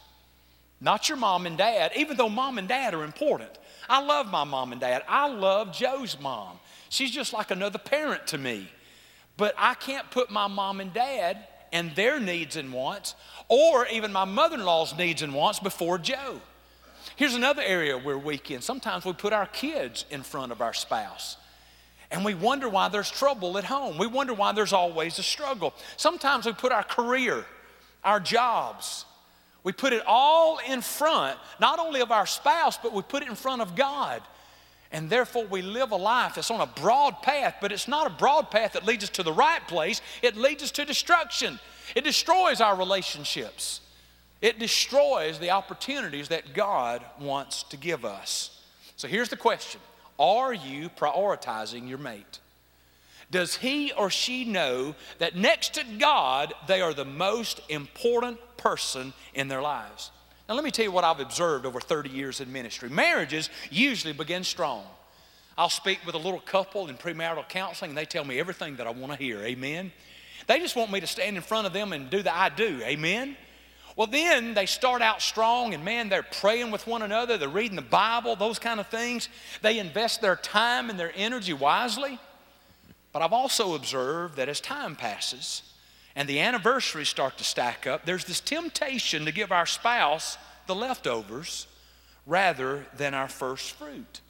not 0.81 1.07
your 1.07 1.17
mom 1.17 1.45
and 1.45 1.57
dad, 1.57 1.93
even 1.95 2.17
though 2.17 2.29
mom 2.29 2.57
and 2.57 2.67
dad 2.67 2.93
are 2.93 3.05
important. 3.05 3.51
I 3.87 4.03
love 4.03 4.29
my 4.29 4.43
mom 4.43 4.73
and 4.73 4.81
dad. 4.81 5.03
I 5.07 5.29
love 5.29 5.71
Joe's 5.71 6.19
mom. 6.19 6.59
She's 6.89 7.11
just 7.11 7.31
like 7.31 7.51
another 7.51 7.79
parent 7.79 8.27
to 8.27 8.37
me. 8.37 8.67
But 9.37 9.55
I 9.57 9.73
can't 9.73 10.09
put 10.11 10.29
my 10.29 10.47
mom 10.47 10.79
and 10.79 10.93
dad 10.93 11.47
and 11.71 11.95
their 11.95 12.19
needs 12.19 12.55
and 12.55 12.71
wants, 12.71 13.15
or 13.47 13.87
even 13.87 14.11
my 14.11 14.25
mother 14.25 14.55
in 14.55 14.63
law's 14.63 14.95
needs 14.95 15.21
and 15.21 15.33
wants 15.33 15.59
before 15.59 15.97
Joe. 15.97 16.39
Here's 17.15 17.33
another 17.33 17.63
area 17.63 17.97
we're 17.97 18.17
weak 18.17 18.51
in. 18.51 18.61
Sometimes 18.61 19.05
we 19.05 19.13
put 19.13 19.33
our 19.33 19.47
kids 19.47 20.05
in 20.09 20.21
front 20.21 20.51
of 20.51 20.61
our 20.61 20.73
spouse. 20.73 21.37
And 22.11 22.23
we 22.23 22.35
wonder 22.35 22.69
why 22.69 22.89
there's 22.89 23.09
trouble 23.09 23.57
at 23.57 23.63
home. 23.63 23.97
We 23.97 24.05
wonder 24.05 24.35
why 24.35 24.51
there's 24.51 24.73
always 24.73 25.17
a 25.17 25.23
struggle. 25.23 25.73
Sometimes 25.97 26.45
we 26.45 26.53
put 26.53 26.71
our 26.71 26.83
career, 26.83 27.43
our 28.03 28.19
jobs, 28.19 29.05
we 29.63 29.71
put 29.71 29.93
it 29.93 30.03
all 30.05 30.59
in 30.67 30.81
front, 30.81 31.39
not 31.59 31.79
only 31.79 32.01
of 32.01 32.11
our 32.11 32.25
spouse, 32.25 32.77
but 32.77 32.93
we 32.93 33.01
put 33.01 33.23
it 33.23 33.29
in 33.29 33.35
front 33.35 33.61
of 33.61 33.75
God. 33.75 34.21
And 34.93 35.09
therefore, 35.09 35.45
we 35.45 35.63
live 35.63 35.91
a 35.91 35.95
life 35.95 36.35
that's 36.35 36.51
on 36.51 36.61
a 36.61 36.67
broad 36.67 37.23
path, 37.23 37.55
but 37.59 37.71
it's 37.71 37.87
not 37.87 38.05
a 38.05 38.11
broad 38.11 38.51
path 38.51 38.73
that 38.73 38.85
leads 38.85 39.03
us 39.03 39.09
to 39.09 39.23
the 39.23 39.33
right 39.33 39.67
place. 39.67 40.01
It 40.21 40.37
leads 40.37 40.61
us 40.61 40.69
to 40.71 40.85
destruction. 40.85 41.59
It 41.95 42.03
destroys 42.03 42.61
our 42.61 42.77
relationships, 42.77 43.81
it 44.39 44.59
destroys 44.59 45.39
the 45.39 45.49
opportunities 45.49 46.29
that 46.29 46.53
God 46.53 47.03
wants 47.19 47.63
to 47.63 47.77
give 47.77 48.05
us. 48.05 48.61
So 48.95 49.07
here's 49.07 49.29
the 49.29 49.35
question 49.35 49.81
Are 50.19 50.53
you 50.53 50.89
prioritizing 50.89 51.89
your 51.89 51.97
mate? 51.97 52.39
Does 53.31 53.55
he 53.55 53.91
or 53.93 54.11
she 54.11 54.45
know 54.45 54.93
that 55.17 55.35
next 55.35 55.73
to 55.73 55.83
God, 55.97 56.53
they 56.67 56.81
are 56.81 56.93
the 56.93 57.03
most 57.03 57.61
important 57.67 58.37
person 58.57 59.13
in 59.33 59.47
their 59.47 59.61
lives? 59.61 60.11
Now, 60.47 60.55
let 60.55 60.63
me 60.63 60.71
tell 60.71 60.85
you 60.85 60.91
what 60.91 61.03
I've 61.03 61.21
observed 61.21 61.65
over 61.65 61.79
30 61.79 62.09
years 62.09 62.41
in 62.41 62.51
ministry. 62.51 62.89
Marriages 62.89 63.49
usually 63.69 64.13
begin 64.13 64.43
strong. 64.43 64.83
I'll 65.57 65.69
speak 65.69 65.99
with 66.05 66.15
a 66.15 66.19
little 66.19 66.39
couple 66.39 66.87
in 66.89 66.97
premarital 66.97 67.47
counseling, 67.47 67.91
and 67.91 67.97
they 67.97 68.05
tell 68.05 68.25
me 68.25 68.39
everything 68.39 68.77
that 68.77 68.87
I 68.87 68.89
want 68.89 69.13
to 69.13 69.17
hear. 69.17 69.39
Amen. 69.41 69.91
They 70.47 70.59
just 70.59 70.75
want 70.75 70.91
me 70.91 70.99
to 70.99 71.07
stand 71.07 71.37
in 71.37 71.43
front 71.43 71.67
of 71.67 71.73
them 71.73 71.93
and 71.93 72.09
do 72.09 72.21
the 72.21 72.35
I 72.35 72.49
do. 72.49 72.81
Amen. 72.83 73.37
Well, 73.95 74.07
then 74.07 74.55
they 74.55 74.65
start 74.65 75.01
out 75.01 75.21
strong, 75.21 75.73
and 75.73 75.85
man, 75.85 76.09
they're 76.09 76.23
praying 76.23 76.71
with 76.71 76.87
one 76.87 77.03
another, 77.03 77.37
they're 77.37 77.47
reading 77.47 77.75
the 77.75 77.83
Bible, 77.83 78.35
those 78.35 78.57
kind 78.57 78.79
of 78.79 78.87
things. 78.87 79.29
They 79.61 79.77
invest 79.77 80.19
their 80.21 80.35
time 80.35 80.89
and 80.89 80.99
their 80.99 81.13
energy 81.15 81.53
wisely. 81.53 82.19
But 83.11 83.21
I've 83.21 83.33
also 83.33 83.75
observed 83.75 84.37
that 84.37 84.49
as 84.49 84.59
time 84.59 84.95
passes, 84.95 85.61
and 86.15 86.29
the 86.29 86.39
anniversaries 86.39 87.09
start 87.09 87.37
to 87.39 87.43
stack 87.43 87.87
up, 87.87 88.05
there's 88.05 88.25
this 88.25 88.39
temptation 88.39 89.25
to 89.25 89.31
give 89.31 89.51
our 89.51 89.65
spouse 89.65 90.37
the 90.67 90.75
leftovers 90.75 91.67
rather 92.25 92.85
than 92.97 93.13
our 93.13 93.27
first 93.27 93.71
fruit. 93.73 94.21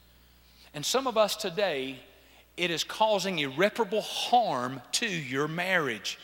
And 0.73 0.85
some 0.85 1.07
of 1.07 1.17
us 1.17 1.35
today, 1.35 1.99
it 2.57 2.71
is 2.71 2.83
causing 2.83 3.39
irreparable 3.39 4.01
harm 4.01 4.81
to 4.93 5.07
your 5.07 5.47
marriage. 5.47 6.17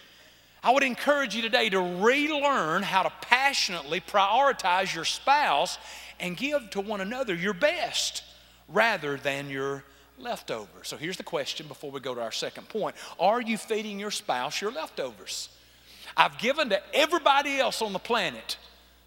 I 0.64 0.72
would 0.72 0.84
encourage 0.84 1.36
you 1.36 1.42
today 1.42 1.70
to 1.70 1.80
relearn 1.80 2.84
how 2.84 3.04
to 3.04 3.12
passionately 3.22 4.02
prioritize 4.02 4.94
your 4.94 5.06
spouse 5.06 5.78
and 6.20 6.36
give 6.36 6.70
to 6.72 6.82
one 6.82 7.02
another 7.02 7.34
your 7.34 7.54
best 7.54 8.24
rather 8.68 9.18
than 9.18 9.50
your 9.50 9.84
leftovers. 10.22 10.88
So 10.88 10.98
here's 10.98 11.18
the 11.18 11.24
question 11.24 11.68
before 11.68 11.92
we 11.92 12.00
go 12.00 12.16
to 12.16 12.22
our 12.22 12.32
second 12.32 12.70
point 12.70 12.96
Are 13.20 13.42
you 13.42 13.58
feeding 13.58 14.00
your 14.00 14.12
spouse 14.12 14.62
your 14.62 14.72
leftovers? 14.72 15.50
I've 16.18 16.38
given 16.38 16.70
to 16.70 16.82
everybody 16.94 17.60
else 17.60 17.82
on 17.82 17.94
the 17.94 18.00
planet. 18.00 18.58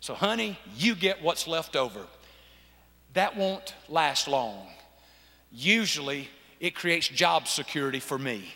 So, 0.00 0.14
honey, 0.14 0.58
you 0.76 0.94
get 0.94 1.22
what's 1.22 1.46
left 1.46 1.76
over. 1.76 2.00
That 3.14 3.36
won't 3.36 3.74
last 3.88 4.26
long. 4.26 4.66
Usually, 5.52 6.28
it 6.58 6.74
creates 6.74 7.06
job 7.08 7.46
security 7.46 8.00
for 8.00 8.18
me. 8.18 8.54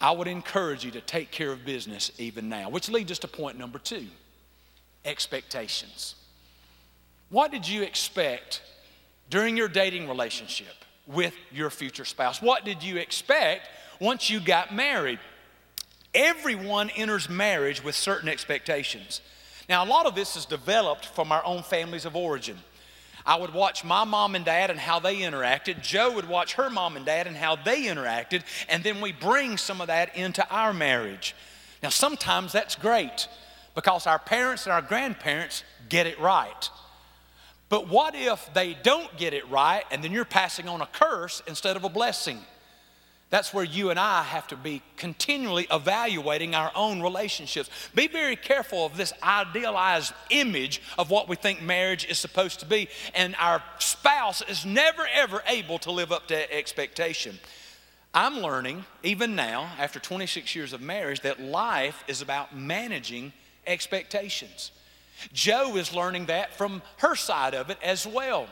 I 0.00 0.10
would 0.10 0.28
encourage 0.28 0.84
you 0.84 0.90
to 0.92 1.00
take 1.00 1.30
care 1.30 1.50
of 1.50 1.64
business 1.64 2.12
even 2.18 2.48
now, 2.48 2.68
which 2.68 2.88
leads 2.88 3.10
us 3.10 3.18
to 3.20 3.28
point 3.28 3.58
number 3.58 3.78
two 3.78 4.06
expectations. 5.04 6.16
What 7.30 7.50
did 7.50 7.66
you 7.66 7.82
expect 7.82 8.62
during 9.30 9.56
your 9.56 9.68
dating 9.68 10.08
relationship 10.08 10.84
with 11.06 11.34
your 11.52 11.70
future 11.70 12.04
spouse? 12.04 12.42
What 12.42 12.64
did 12.64 12.82
you 12.82 12.96
expect 12.96 13.68
once 14.00 14.28
you 14.30 14.40
got 14.40 14.74
married? 14.74 15.18
Everyone 16.14 16.90
enters 16.90 17.28
marriage 17.28 17.84
with 17.84 17.94
certain 17.94 18.28
expectations. 18.28 19.20
Now, 19.68 19.84
a 19.84 19.86
lot 19.86 20.06
of 20.06 20.14
this 20.14 20.36
is 20.36 20.46
developed 20.46 21.06
from 21.06 21.32
our 21.32 21.44
own 21.44 21.62
families 21.62 22.04
of 22.04 22.16
origin. 22.16 22.58
I 23.26 23.36
would 23.36 23.52
watch 23.52 23.84
my 23.84 24.04
mom 24.04 24.36
and 24.36 24.44
dad 24.44 24.70
and 24.70 24.78
how 24.78 25.00
they 25.00 25.16
interacted. 25.16 25.82
Joe 25.82 26.12
would 26.12 26.28
watch 26.28 26.54
her 26.54 26.70
mom 26.70 26.96
and 26.96 27.04
dad 27.04 27.26
and 27.26 27.36
how 27.36 27.56
they 27.56 27.82
interacted. 27.82 28.42
And 28.68 28.84
then 28.84 29.00
we 29.00 29.10
bring 29.10 29.58
some 29.58 29.80
of 29.80 29.88
that 29.88 30.14
into 30.16 30.48
our 30.48 30.72
marriage. 30.72 31.34
Now, 31.82 31.88
sometimes 31.88 32.52
that's 32.52 32.76
great 32.76 33.26
because 33.74 34.06
our 34.06 34.20
parents 34.20 34.64
and 34.64 34.72
our 34.72 34.80
grandparents 34.80 35.64
get 35.88 36.06
it 36.06 36.20
right. 36.20 36.70
But 37.68 37.88
what 37.88 38.14
if 38.14 38.52
they 38.54 38.74
don't 38.74 39.16
get 39.16 39.34
it 39.34 39.48
right 39.50 39.84
and 39.90 40.02
then 40.02 40.12
you're 40.12 40.24
passing 40.24 40.68
on 40.68 40.80
a 40.80 40.86
curse 40.86 41.42
instead 41.46 41.76
of 41.76 41.84
a 41.84 41.88
blessing? 41.88 42.40
That's 43.28 43.52
where 43.52 43.64
you 43.64 43.90
and 43.90 43.98
I 43.98 44.22
have 44.22 44.46
to 44.48 44.56
be 44.56 44.82
continually 44.96 45.66
evaluating 45.70 46.54
our 46.54 46.70
own 46.76 47.02
relationships. 47.02 47.68
Be 47.92 48.06
very 48.06 48.36
careful 48.36 48.86
of 48.86 48.96
this 48.96 49.12
idealized 49.20 50.14
image 50.30 50.80
of 50.96 51.10
what 51.10 51.28
we 51.28 51.34
think 51.34 51.60
marriage 51.60 52.06
is 52.06 52.18
supposed 52.18 52.60
to 52.60 52.66
be, 52.66 52.88
and 53.14 53.34
our 53.40 53.64
spouse 53.80 54.42
is 54.42 54.64
never 54.64 55.08
ever 55.12 55.42
able 55.48 55.80
to 55.80 55.90
live 55.90 56.12
up 56.12 56.28
to 56.28 56.56
expectation. 56.56 57.36
I'm 58.14 58.38
learning, 58.38 58.84
even 59.02 59.34
now, 59.34 59.72
after 59.78 59.98
26 59.98 60.54
years 60.54 60.72
of 60.72 60.80
marriage, 60.80 61.20
that 61.22 61.40
life 61.40 62.04
is 62.06 62.22
about 62.22 62.56
managing 62.56 63.32
expectations. 63.66 64.70
Joe 65.32 65.76
is 65.76 65.94
learning 65.94 66.26
that 66.26 66.54
from 66.54 66.82
her 66.98 67.14
side 67.14 67.54
of 67.54 67.70
it 67.70 67.78
as 67.82 68.06
well. 68.06 68.46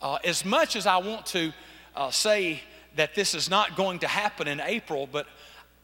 Uh, 0.00 0.18
as 0.24 0.44
much 0.44 0.76
as 0.76 0.86
I 0.86 0.98
want 0.98 1.26
to 1.26 1.52
uh, 1.96 2.10
say 2.10 2.62
that 2.96 3.14
this 3.14 3.34
is 3.34 3.50
not 3.50 3.76
going 3.76 4.00
to 4.00 4.08
happen 4.08 4.48
in 4.48 4.60
April, 4.60 5.08
but 5.10 5.26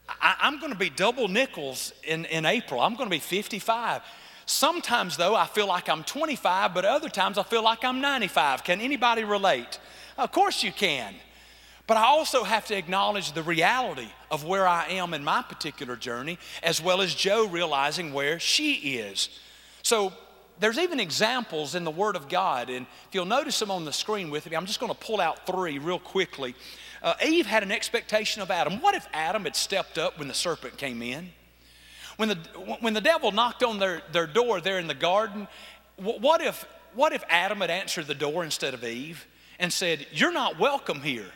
I, 0.07 0.35
I'm 0.39 0.59
going 0.59 0.71
to 0.71 0.77
be 0.77 0.89
double 0.89 1.27
nickels 1.27 1.93
in, 2.03 2.25
in 2.25 2.45
April. 2.45 2.79
I'm 2.79 2.95
going 2.95 3.07
to 3.07 3.15
be 3.15 3.19
55. 3.19 4.01
Sometimes, 4.45 5.17
though, 5.17 5.35
I 5.35 5.47
feel 5.47 5.67
like 5.67 5.89
I'm 5.89 6.03
25, 6.03 6.73
but 6.73 6.85
other 6.85 7.09
times 7.09 7.37
I 7.37 7.43
feel 7.43 7.63
like 7.63 7.83
I'm 7.83 7.99
95. 7.99 8.63
Can 8.63 8.79
anybody 8.79 9.23
relate? 9.23 9.79
Of 10.17 10.31
course 10.31 10.63
you 10.63 10.71
can. 10.71 11.15
But 11.87 11.97
I 11.97 12.05
also 12.05 12.43
have 12.43 12.65
to 12.67 12.77
acknowledge 12.77 13.33
the 13.33 13.43
reality 13.43 14.07
of 14.31 14.43
where 14.43 14.67
I 14.67 14.87
am 14.87 15.13
in 15.13 15.23
my 15.23 15.41
particular 15.41 15.95
journey, 15.95 16.39
as 16.63 16.81
well 16.81 17.01
as 17.01 17.13
Joe 17.13 17.47
realizing 17.47 18.13
where 18.13 18.39
she 18.39 18.73
is. 18.97 19.29
So 19.85 20.11
there's 20.59 20.79
even 20.79 20.99
examples 20.99 21.75
in 21.75 21.83
the 21.83 21.91
Word 21.91 22.15
of 22.15 22.27
God, 22.27 22.71
and 22.71 22.87
if 23.07 23.13
you'll 23.13 23.23
notice 23.23 23.59
them 23.59 23.69
on 23.69 23.85
the 23.85 23.93
screen 23.93 24.31
with 24.31 24.49
me, 24.49 24.57
I'm 24.57 24.65
just 24.65 24.79
going 24.79 24.91
to 24.91 24.97
pull 24.97 25.21
out 25.21 25.45
three 25.45 25.77
real 25.77 25.99
quickly. 25.99 26.55
Uh, 27.03 27.13
Eve 27.23 27.45
had 27.45 27.61
an 27.61 27.71
expectation 27.71 28.41
of 28.41 28.49
Adam. 28.49 28.81
What 28.81 28.95
if 28.95 29.07
Adam 29.13 29.43
had 29.43 29.55
stepped 29.55 29.99
up 29.99 30.17
when 30.17 30.27
the 30.27 30.33
serpent 30.33 30.77
came 30.77 31.03
in? 31.03 31.29
When 32.17 32.29
the, 32.29 32.35
when 32.79 32.95
the 32.95 33.01
devil 33.01 33.31
knocked 33.31 33.63
on 33.63 33.77
their, 33.77 34.01
their 34.11 34.25
door 34.25 34.59
there 34.59 34.79
in 34.79 34.87
the 34.87 34.95
garden, 34.95 35.47
what 35.97 36.41
if, 36.41 36.65
what 36.95 37.13
if 37.13 37.23
Adam 37.29 37.59
had 37.59 37.69
answered 37.69 38.07
the 38.07 38.15
door 38.15 38.43
instead 38.43 38.73
of 38.73 38.83
Eve 38.83 39.27
and 39.59 39.71
said, 39.71 40.07
You're 40.11 40.33
not 40.33 40.57
welcome 40.57 41.01
here? 41.01 41.29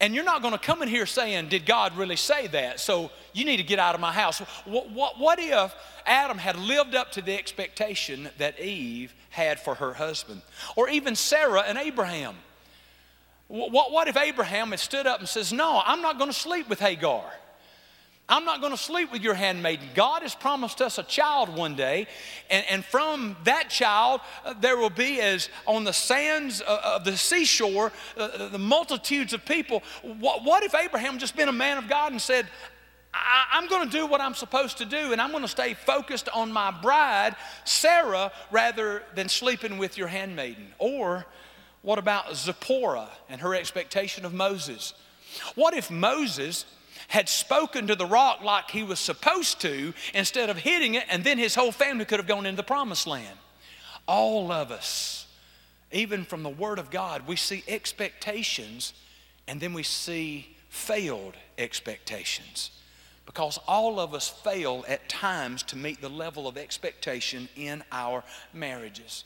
And 0.00 0.14
you're 0.14 0.24
not 0.24 0.40
going 0.40 0.52
to 0.52 0.58
come 0.58 0.80
in 0.82 0.88
here 0.88 1.04
saying, 1.04 1.48
Did 1.48 1.66
God 1.66 1.96
really 1.96 2.16
say 2.16 2.46
that? 2.48 2.80
So 2.80 3.10
you 3.32 3.44
need 3.44 3.58
to 3.58 3.62
get 3.62 3.78
out 3.78 3.94
of 3.94 4.00
my 4.00 4.12
house. 4.12 4.38
What, 4.64 4.90
what, 4.90 5.18
what, 5.18 5.38
if 5.38 5.74
Adam 6.06 6.38
had 6.38 6.56
lived 6.56 6.94
up 6.94 7.12
to 7.12 7.22
the 7.22 7.36
expectation 7.36 8.30
that 8.38 8.58
Eve 8.58 9.14
had 9.28 9.60
for 9.60 9.74
her 9.74 9.92
husband? 9.92 10.40
Or 10.74 10.88
even 10.88 11.14
Sarah 11.14 11.60
and 11.66 11.76
Abraham? 11.76 12.34
What, 13.48 13.92
what 13.92 14.08
if 14.08 14.16
Abraham 14.16 14.70
had 14.70 14.80
stood 14.80 15.06
up 15.06 15.20
and 15.20 15.28
says, 15.28 15.52
No, 15.52 15.82
I'm 15.84 16.00
not 16.00 16.18
going 16.18 16.30
to 16.30 16.36
sleep 16.36 16.68
with 16.68 16.80
Hagar? 16.80 17.24
I'm 18.30 18.44
not 18.44 18.60
going 18.60 18.72
to 18.72 18.78
sleep 18.78 19.10
with 19.10 19.22
your 19.22 19.34
handmaiden. 19.34 19.88
God 19.94 20.22
has 20.22 20.36
promised 20.36 20.80
us 20.80 20.98
a 20.98 21.02
child 21.02 21.48
one 21.48 21.74
day, 21.74 22.06
and, 22.48 22.64
and 22.70 22.84
from 22.84 23.36
that 23.42 23.70
child, 23.70 24.20
uh, 24.44 24.54
there 24.60 24.76
will 24.76 24.88
be, 24.88 25.20
as 25.20 25.48
on 25.66 25.82
the 25.82 25.92
sands 25.92 26.62
uh, 26.62 26.80
of 26.84 27.04
the 27.04 27.16
seashore, 27.16 27.90
uh, 28.16 28.48
the 28.48 28.58
multitudes 28.58 29.32
of 29.32 29.44
people. 29.44 29.82
What, 30.02 30.44
what, 30.44 30.62
if 30.62 30.76
Abraham 30.76 31.18
just 31.18 31.36
been 31.36 31.48
a 31.48 31.52
man 31.52 31.76
of 31.76 31.88
God 31.88 32.12
and 32.12 32.22
said, 32.22 32.46
I, 33.12 33.58
am 33.58 33.66
going 33.66 33.90
to 33.90 33.92
do 33.92 34.06
what 34.06 34.20
I'm 34.20 34.34
supposed 34.34 34.78
to 34.78 34.84
do, 34.84 35.10
and 35.10 35.20
I'm 35.20 35.32
going 35.32 35.42
to 35.42 35.48
stay 35.48 35.74
focused 35.74 36.28
on 36.28 36.52
my 36.52 36.70
bride, 36.70 37.34
Sarah, 37.64 38.30
rather 38.52 39.02
than 39.16 39.28
sleeping 39.28 39.76
with 39.76 39.98
your 39.98 40.06
handmaiden? 40.06 40.68
Or 40.78 41.26
what 41.82 41.98
about 41.98 42.36
Zipporah 42.36 43.08
and 43.28 43.40
her 43.40 43.56
expectation 43.56 44.24
of 44.24 44.32
Moses? 44.32 44.94
What 45.56 45.74
if 45.74 45.90
Moses 45.90 46.64
had 47.10 47.28
spoken 47.28 47.88
to 47.88 47.96
the 47.96 48.06
rock 48.06 48.40
like 48.40 48.70
he 48.70 48.84
was 48.84 49.00
supposed 49.00 49.60
to 49.60 49.92
instead 50.14 50.48
of 50.48 50.56
hitting 50.56 50.94
it, 50.94 51.04
and 51.10 51.24
then 51.24 51.38
his 51.38 51.56
whole 51.56 51.72
family 51.72 52.04
could 52.04 52.20
have 52.20 52.28
gone 52.28 52.46
into 52.46 52.56
the 52.56 52.62
promised 52.62 53.04
land. 53.04 53.36
All 54.06 54.52
of 54.52 54.70
us, 54.70 55.26
even 55.90 56.24
from 56.24 56.44
the 56.44 56.48
Word 56.48 56.78
of 56.78 56.88
God, 56.88 57.26
we 57.26 57.34
see 57.34 57.64
expectations 57.66 58.94
and 59.48 59.60
then 59.60 59.72
we 59.72 59.82
see 59.82 60.56
failed 60.68 61.34
expectations. 61.58 62.70
Because 63.26 63.58
all 63.66 63.98
of 63.98 64.14
us 64.14 64.28
fail 64.28 64.84
at 64.86 65.08
times 65.08 65.64
to 65.64 65.76
meet 65.76 66.00
the 66.00 66.08
level 66.08 66.46
of 66.46 66.56
expectation 66.56 67.48
in 67.56 67.82
our 67.90 68.22
marriages. 68.52 69.24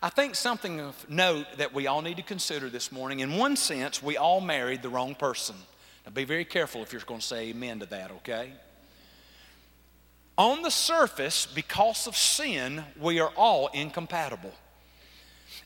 I 0.00 0.10
think 0.10 0.36
something 0.36 0.78
of 0.78 1.10
note 1.10 1.46
that 1.56 1.74
we 1.74 1.88
all 1.88 2.00
need 2.00 2.18
to 2.18 2.22
consider 2.22 2.70
this 2.70 2.92
morning 2.92 3.18
in 3.18 3.36
one 3.36 3.56
sense, 3.56 4.00
we 4.00 4.16
all 4.16 4.40
married 4.40 4.82
the 4.82 4.88
wrong 4.88 5.16
person. 5.16 5.56
Now, 6.08 6.14
be 6.14 6.24
very 6.24 6.46
careful 6.46 6.82
if 6.82 6.90
you're 6.90 7.02
going 7.02 7.20
to 7.20 7.26
say 7.26 7.50
amen 7.50 7.80
to 7.80 7.86
that, 7.86 8.10
okay? 8.12 8.52
On 10.38 10.62
the 10.62 10.70
surface, 10.70 11.44
because 11.44 12.06
of 12.06 12.16
sin, 12.16 12.82
we 12.98 13.20
are 13.20 13.30
all 13.36 13.68
incompatible. 13.74 14.54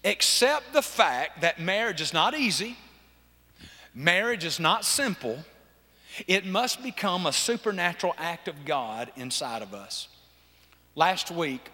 Except 0.03 0.73
the 0.73 0.83
fact 0.83 1.43
that 1.43 1.61
marriage 1.61 2.01
is 2.01 2.13
not 2.13 2.37
easy, 2.37 2.77
marriage 3.95 4.45
is 4.45 4.59
not 4.59 4.85
simple, 4.85 5.39
it 6.27 6.45
must 6.45 6.83
become 6.83 7.27
a 7.27 7.33
supernatural 7.33 8.17
act 8.19 8.49
of 8.49 8.65
God 8.65 9.13
inside 9.15 9.63
of 9.63 9.75
us. 9.75 10.09
Last 10.97 11.31
week, 11.31 11.71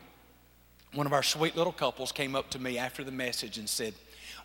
one 0.93 1.07
of 1.07 1.15
our 1.15 1.23
sweet 1.23 1.57
little 1.57 1.73
couples 1.73 2.13
came 2.13 2.37
up 2.37 2.51
to 2.51 2.59
me 2.59 2.77
after 2.77 3.03
the 3.03 3.13
message 3.13 3.57
and 3.57 3.67
said, 3.67 3.95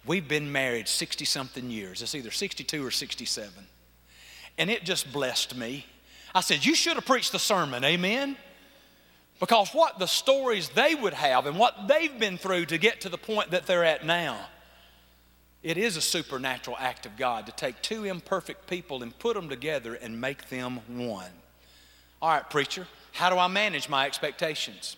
We've 0.05 0.29
been 0.29 0.49
married 0.49 0.87
60 0.87 1.25
something 1.25 1.69
years. 1.69 2.01
It's 2.01 2.15
either 2.15 2.31
62 2.31 2.85
or 2.85 2.91
67. 2.91 3.53
And 4.57 4.69
it 4.69 4.83
just 4.83 5.11
blessed 5.11 5.55
me. 5.55 5.85
I 6.35 6.41
said, 6.41 6.65
You 6.65 6.75
should 6.75 6.95
have 6.95 7.05
preached 7.05 7.31
the 7.31 7.39
sermon, 7.39 7.83
amen? 7.83 8.37
Because 9.39 9.71
what 9.71 9.99
the 9.99 10.07
stories 10.07 10.69
they 10.69 10.95
would 10.95 11.13
have 11.13 11.47
and 11.47 11.57
what 11.57 11.87
they've 11.87 12.17
been 12.17 12.37
through 12.37 12.67
to 12.67 12.77
get 12.77 13.01
to 13.01 13.09
the 13.09 13.17
point 13.17 13.51
that 13.51 13.65
they're 13.65 13.83
at 13.83 14.05
now, 14.05 14.37
it 15.63 15.77
is 15.77 15.97
a 15.97 16.01
supernatural 16.01 16.77
act 16.79 17.05
of 17.05 17.17
God 17.17 17.45
to 17.45 17.51
take 17.51 17.81
two 17.81 18.05
imperfect 18.05 18.67
people 18.67 19.03
and 19.03 19.17
put 19.17 19.35
them 19.35 19.49
together 19.49 19.95
and 19.95 20.19
make 20.19 20.49
them 20.49 20.79
one. 20.87 21.31
All 22.21 22.29
right, 22.29 22.49
preacher, 22.49 22.87
how 23.11 23.29
do 23.29 23.37
I 23.37 23.47
manage 23.47 23.89
my 23.89 24.05
expectations? 24.05 24.95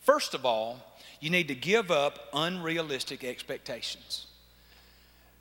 First 0.00 0.34
of 0.34 0.44
all, 0.44 0.78
you 1.20 1.30
need 1.30 1.48
to 1.48 1.54
give 1.54 1.90
up 1.90 2.28
unrealistic 2.32 3.24
expectations. 3.24 4.26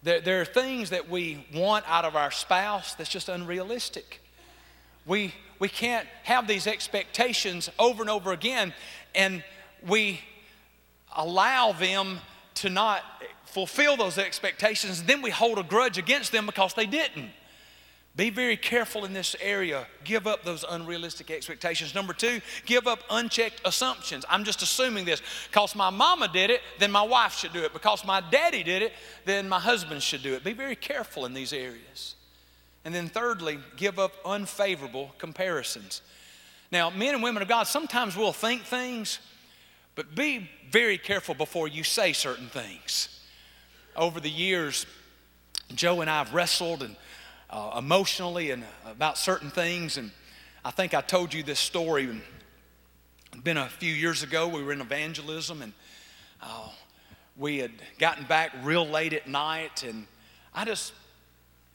There, 0.03 0.21
there 0.21 0.41
are 0.41 0.45
things 0.45 0.91
that 0.91 1.10
we 1.10 1.45
want 1.53 1.86
out 1.88 2.05
of 2.05 2.15
our 2.15 2.31
spouse 2.31 2.95
that's 2.95 3.10
just 3.10 3.29
unrealistic. 3.29 4.21
We, 5.05 5.34
we 5.60 5.69
can't 5.69 6.08
have 6.23 6.47
these 6.47 6.67
expectations 6.67 7.69
over 7.79 8.01
and 8.01 8.10
over 8.10 8.31
again, 8.31 8.73
and 9.13 9.43
we 9.88 10.19
allow 11.15 11.71
them 11.71 12.19
to 12.55 12.69
not 12.69 13.03
fulfill 13.45 13.97
those 13.97 14.17
expectations, 14.17 14.99
and 14.99 15.08
then 15.08 15.21
we 15.21 15.29
hold 15.29 15.58
a 15.58 15.63
grudge 15.63 15.97
against 15.97 16.31
them 16.31 16.45
because 16.45 16.73
they 16.73 16.86
didn't. 16.86 17.31
Be 18.15 18.30
very 18.30 18.56
careful 18.56 19.04
in 19.04 19.12
this 19.12 19.36
area. 19.41 19.88
Give 20.06 20.25
up 20.25 20.45
those 20.45 20.63
unrealistic 20.69 21.30
expectations. 21.30 21.93
Number 21.93 22.13
two, 22.13 22.39
give 22.65 22.88
up 22.88 22.99
unchecked 23.10 23.60
assumptions. 23.65 24.23
I'm 24.30 24.45
just 24.45 24.62
assuming 24.62 25.04
this. 25.04 25.21
Because 25.49 25.75
my 25.75 25.89
mama 25.89 26.30
did 26.32 26.49
it, 26.49 26.62
then 26.80 26.91
my 26.91 27.01
wife 27.01 27.36
should 27.36 27.51
do 27.51 27.63
it. 27.63 27.73
Because 27.73 28.06
my 28.06 28.21
daddy 28.32 28.63
did 28.63 28.82
it, 28.82 28.93
then 29.25 29.49
my 29.49 29.60
husband 29.60 30.01
should 30.01 30.23
do 30.23 30.34
it. 30.34 30.45
Be 30.45 30.54
very 30.54 30.78
careful 30.78 31.25
in 31.25 31.34
these 31.34 31.51
areas. 31.51 32.15
And 32.86 32.95
then 32.95 33.10
thirdly, 33.10 33.60
give 33.75 33.99
up 33.99 34.13
unfavorable 34.23 35.12
comparisons. 35.17 36.01
Now, 36.71 36.89
men 36.89 37.15
and 37.15 37.23
women 37.23 37.41
of 37.41 37.49
God, 37.49 37.63
sometimes 37.63 38.15
we'll 38.15 38.32
think 38.32 38.63
things, 38.63 39.19
but 39.95 40.15
be 40.15 40.49
very 40.71 40.97
careful 40.97 41.36
before 41.36 41.67
you 41.67 41.84
say 41.84 42.13
certain 42.13 42.47
things. 42.47 43.10
Over 43.95 44.21
the 44.21 44.30
years, 44.30 44.86
Joe 45.73 46.01
and 46.01 46.10
I 46.10 46.19
have 46.19 46.34
wrestled 46.34 46.82
and 46.82 46.95
uh, 47.49 47.75
emotionally 47.77 48.51
and 48.51 48.63
about 48.86 49.17
certain 49.17 49.49
things. 49.49 49.97
And 49.97 50.12
I 50.63 50.71
think 50.71 50.93
I 50.93 51.01
told 51.01 51.34
you 51.34 51.43
this 51.43 51.60
story. 51.60 52.21
Been 53.43 53.58
a 53.58 53.67
few 53.67 53.93
years 53.93 54.23
ago. 54.23 54.47
We 54.47 54.63
were 54.63 54.71
in 54.71 54.81
evangelism, 54.81 55.62
and 55.62 55.73
uh, 56.41 56.69
we 57.36 57.58
had 57.58 57.71
gotten 57.99 58.23
back 58.25 58.51
real 58.63 58.88
late 58.88 59.13
at 59.13 59.27
night, 59.27 59.84
and 59.84 60.08
I 60.53 60.63
just 60.63 60.93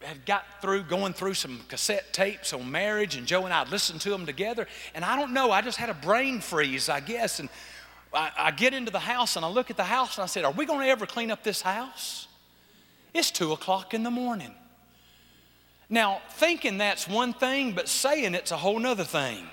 had 0.00 0.24
got 0.24 0.44
through 0.62 0.84
going 0.84 1.12
through 1.12 1.34
some 1.34 1.60
cassette 1.68 2.12
tapes 2.12 2.52
on 2.52 2.70
marriage, 2.70 3.16
and 3.16 3.26
Joe 3.26 3.44
and 3.44 3.52
I 3.52 3.64
listened 3.64 4.00
to 4.02 4.10
them 4.10 4.24
together. 4.24 4.66
And 4.94 5.04
I 5.04 5.16
don't 5.16 5.32
know, 5.32 5.50
I 5.50 5.60
just 5.60 5.76
had 5.76 5.90
a 5.90 5.94
brain 5.94 6.40
freeze, 6.40 6.88
I 6.88 7.00
guess. 7.00 7.40
And 7.40 7.50
I, 8.12 8.30
I 8.36 8.50
get 8.50 8.74
into 8.74 8.90
the 8.90 8.98
house 8.98 9.36
and 9.36 9.44
I 9.44 9.48
look 9.48 9.70
at 9.70 9.76
the 9.76 9.84
house 9.84 10.16
and 10.16 10.24
I 10.24 10.26
said, 10.26 10.44
Are 10.44 10.52
we 10.52 10.66
going 10.66 10.80
to 10.80 10.86
ever 10.86 11.06
clean 11.06 11.30
up 11.30 11.42
this 11.42 11.60
house? 11.60 12.26
It's 13.12 13.30
two 13.30 13.52
o'clock 13.52 13.92
in 13.92 14.02
the 14.02 14.10
morning. 14.10 14.54
Now, 15.90 16.20
thinking 16.30 16.78
that's 16.78 17.08
one 17.08 17.32
thing, 17.32 17.72
but 17.72 17.88
saying 17.88 18.34
it's 18.36 18.52
a 18.52 18.56
whole 18.56 18.78
nother 18.78 19.04
thing. 19.04 19.44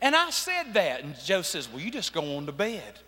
And 0.00 0.16
I 0.16 0.30
said 0.30 0.72
that, 0.74 1.04
and 1.04 1.14
Joe 1.22 1.42
says, 1.42 1.68
Well, 1.70 1.82
you 1.82 1.90
just 1.90 2.14
go 2.14 2.36
on 2.36 2.46
to 2.46 2.52
bed. 2.52 2.98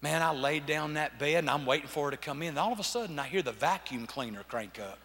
Man, 0.00 0.22
I 0.22 0.32
laid 0.32 0.66
down 0.66 0.94
that 0.94 1.18
bed 1.18 1.38
and 1.38 1.50
I'm 1.50 1.64
waiting 1.64 1.86
for 1.86 2.06
her 2.06 2.10
to 2.10 2.16
come 2.16 2.42
in. 2.42 2.48
And 2.48 2.58
all 2.58 2.72
of 2.72 2.80
a 2.80 2.84
sudden, 2.84 3.18
I 3.18 3.26
hear 3.26 3.42
the 3.42 3.52
vacuum 3.52 4.06
cleaner 4.06 4.42
crank 4.48 4.80
up. 4.80 4.98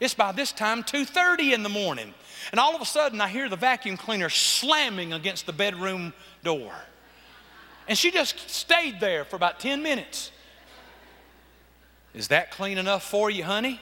It's 0.00 0.12
by 0.12 0.32
this 0.32 0.50
time 0.50 0.82
2:30 0.82 1.52
in 1.52 1.62
the 1.62 1.68
morning. 1.68 2.12
And 2.50 2.58
all 2.58 2.74
of 2.74 2.80
a 2.80 2.86
sudden 2.86 3.20
I 3.20 3.28
hear 3.28 3.48
the 3.48 3.56
vacuum 3.56 3.96
cleaner 3.96 4.28
slamming 4.28 5.12
against 5.12 5.46
the 5.46 5.52
bedroom 5.52 6.12
door. 6.42 6.74
And 7.88 7.96
she 7.96 8.10
just 8.10 8.50
stayed 8.50 8.98
there 8.98 9.24
for 9.24 9.36
about 9.36 9.60
10 9.60 9.82
minutes. 9.82 10.32
Is 12.12 12.28
that 12.28 12.50
clean 12.50 12.78
enough 12.78 13.08
for 13.08 13.30
you, 13.30 13.44
honey? 13.44 13.80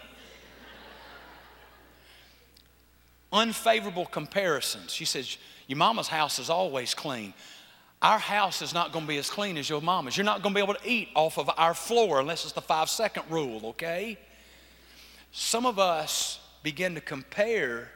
Unfavorable 3.35 4.07
comparisons. 4.07 4.92
She 4.92 5.05
says, 5.05 5.37
Your 5.66 5.77
mama's 5.77 6.09
house 6.09 6.38
is 6.38 6.49
always 6.49 6.94
clean. 6.94 7.35
Our 8.01 8.18
house 8.18 8.62
is 8.62 8.73
not 8.73 8.92
going 8.92 9.07
to 9.07 9.09
be 9.09 9.18
as 9.18 9.29
clean 9.29 9.57
as 9.57 9.68
your 9.68 9.81
mama's. 9.81 10.16
You're 10.16 10.25
not 10.25 10.42
going 10.42 10.55
to 10.55 10.59
be 10.59 10.62
able 10.62 10.75
to 10.75 10.88
eat 10.88 11.09
off 11.14 11.38
of 11.38 11.51
our 11.57 11.75
floor 11.75 12.20
unless 12.20 12.44
it's 12.44 12.53
the 12.53 12.61
five 12.61 12.88
second 12.88 13.25
rule, 13.31 13.66
okay? 13.66 14.18
Some 15.33 15.66
of 15.66 15.79
us 15.79 16.38
begin 16.62 16.94
to 16.94 17.01
compare 17.01 17.88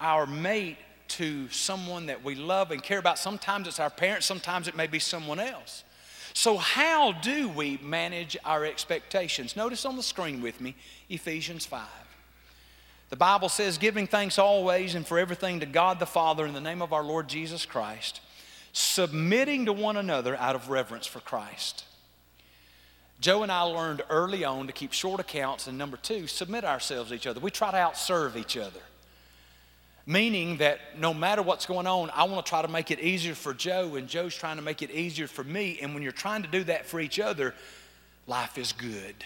our 0.00 0.26
mate 0.26 0.78
to 1.08 1.48
someone 1.50 2.06
that 2.06 2.24
we 2.24 2.34
love 2.34 2.70
and 2.70 2.82
care 2.82 2.98
about. 2.98 3.18
Sometimes 3.18 3.68
it's 3.68 3.80
our 3.80 3.90
parents, 3.90 4.26
sometimes 4.26 4.68
it 4.68 4.76
may 4.76 4.86
be 4.86 4.98
someone 4.98 5.38
else. 5.38 5.84
So, 6.32 6.56
how 6.56 7.12
do 7.12 7.48
we 7.48 7.78
manage 7.82 8.36
our 8.44 8.64
expectations? 8.64 9.56
Notice 9.56 9.84
on 9.84 9.96
the 9.96 10.02
screen 10.02 10.42
with 10.42 10.60
me 10.60 10.76
Ephesians 11.08 11.66
5. 11.66 11.82
The 13.08 13.16
Bible 13.16 13.48
says, 13.48 13.78
giving 13.78 14.06
thanks 14.06 14.38
always 14.38 14.94
and 14.94 15.06
for 15.06 15.18
everything 15.18 15.60
to 15.60 15.66
God 15.66 15.98
the 15.98 16.06
Father 16.06 16.44
in 16.44 16.54
the 16.54 16.60
name 16.60 16.82
of 16.82 16.92
our 16.92 17.04
Lord 17.04 17.28
Jesus 17.28 17.64
Christ, 17.64 18.20
submitting 18.72 19.66
to 19.66 19.72
one 19.72 19.96
another 19.96 20.36
out 20.36 20.56
of 20.56 20.70
reverence 20.70 21.06
for 21.06 21.20
Christ. 21.20 21.84
Joe 23.20 23.42
and 23.42 23.52
I 23.52 23.62
learned 23.62 24.02
early 24.10 24.44
on 24.44 24.66
to 24.66 24.72
keep 24.72 24.92
short 24.92 25.20
accounts, 25.20 25.66
and 25.66 25.78
number 25.78 25.96
two, 25.96 26.26
submit 26.26 26.64
ourselves 26.64 27.10
to 27.10 27.16
each 27.16 27.26
other. 27.26 27.40
We 27.40 27.50
try 27.50 27.70
to 27.70 27.76
outserve 27.76 28.36
each 28.36 28.56
other 28.56 28.80
meaning 30.06 30.58
that 30.58 30.78
no 30.98 31.12
matter 31.12 31.42
what's 31.42 31.66
going 31.66 31.86
on, 31.86 32.10
I 32.14 32.24
want 32.24 32.46
to 32.46 32.48
try 32.48 32.62
to 32.62 32.68
make 32.68 32.92
it 32.92 33.00
easier 33.00 33.34
for 33.34 33.52
Joe, 33.52 33.96
and 33.96 34.08
Joe's 34.08 34.34
trying 34.34 34.56
to 34.56 34.62
make 34.62 34.80
it 34.80 34.90
easier 34.92 35.26
for 35.26 35.42
me. 35.42 35.80
And 35.82 35.92
when 35.92 36.02
you're 36.02 36.12
trying 36.12 36.42
to 36.42 36.48
do 36.48 36.62
that 36.64 36.86
for 36.86 37.00
each 37.00 37.18
other, 37.18 37.54
life 38.28 38.56
is 38.56 38.72
good. 38.72 39.16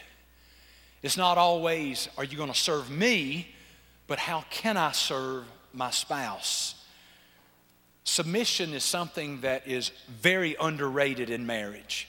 It's 1.03 1.19
not 1.19 1.37
always, 1.37 2.09
are 2.17 2.25
you 2.25 2.39
going 2.39 2.53
to 2.53 2.59
serve 2.59 2.91
me, 2.91 3.55
but 4.11 4.19
how 4.19 4.43
can 4.51 4.77
I 4.77 4.91
serve 4.91 5.45
my 5.73 5.93
spouse? 5.93 6.75
Submission 8.03 8.75
is 8.75 8.83
something 8.83 9.43
that 9.43 9.69
is 9.69 9.93
very 10.09 10.57
underrated 10.61 11.31
in 11.31 11.47
marriage. 11.47 12.09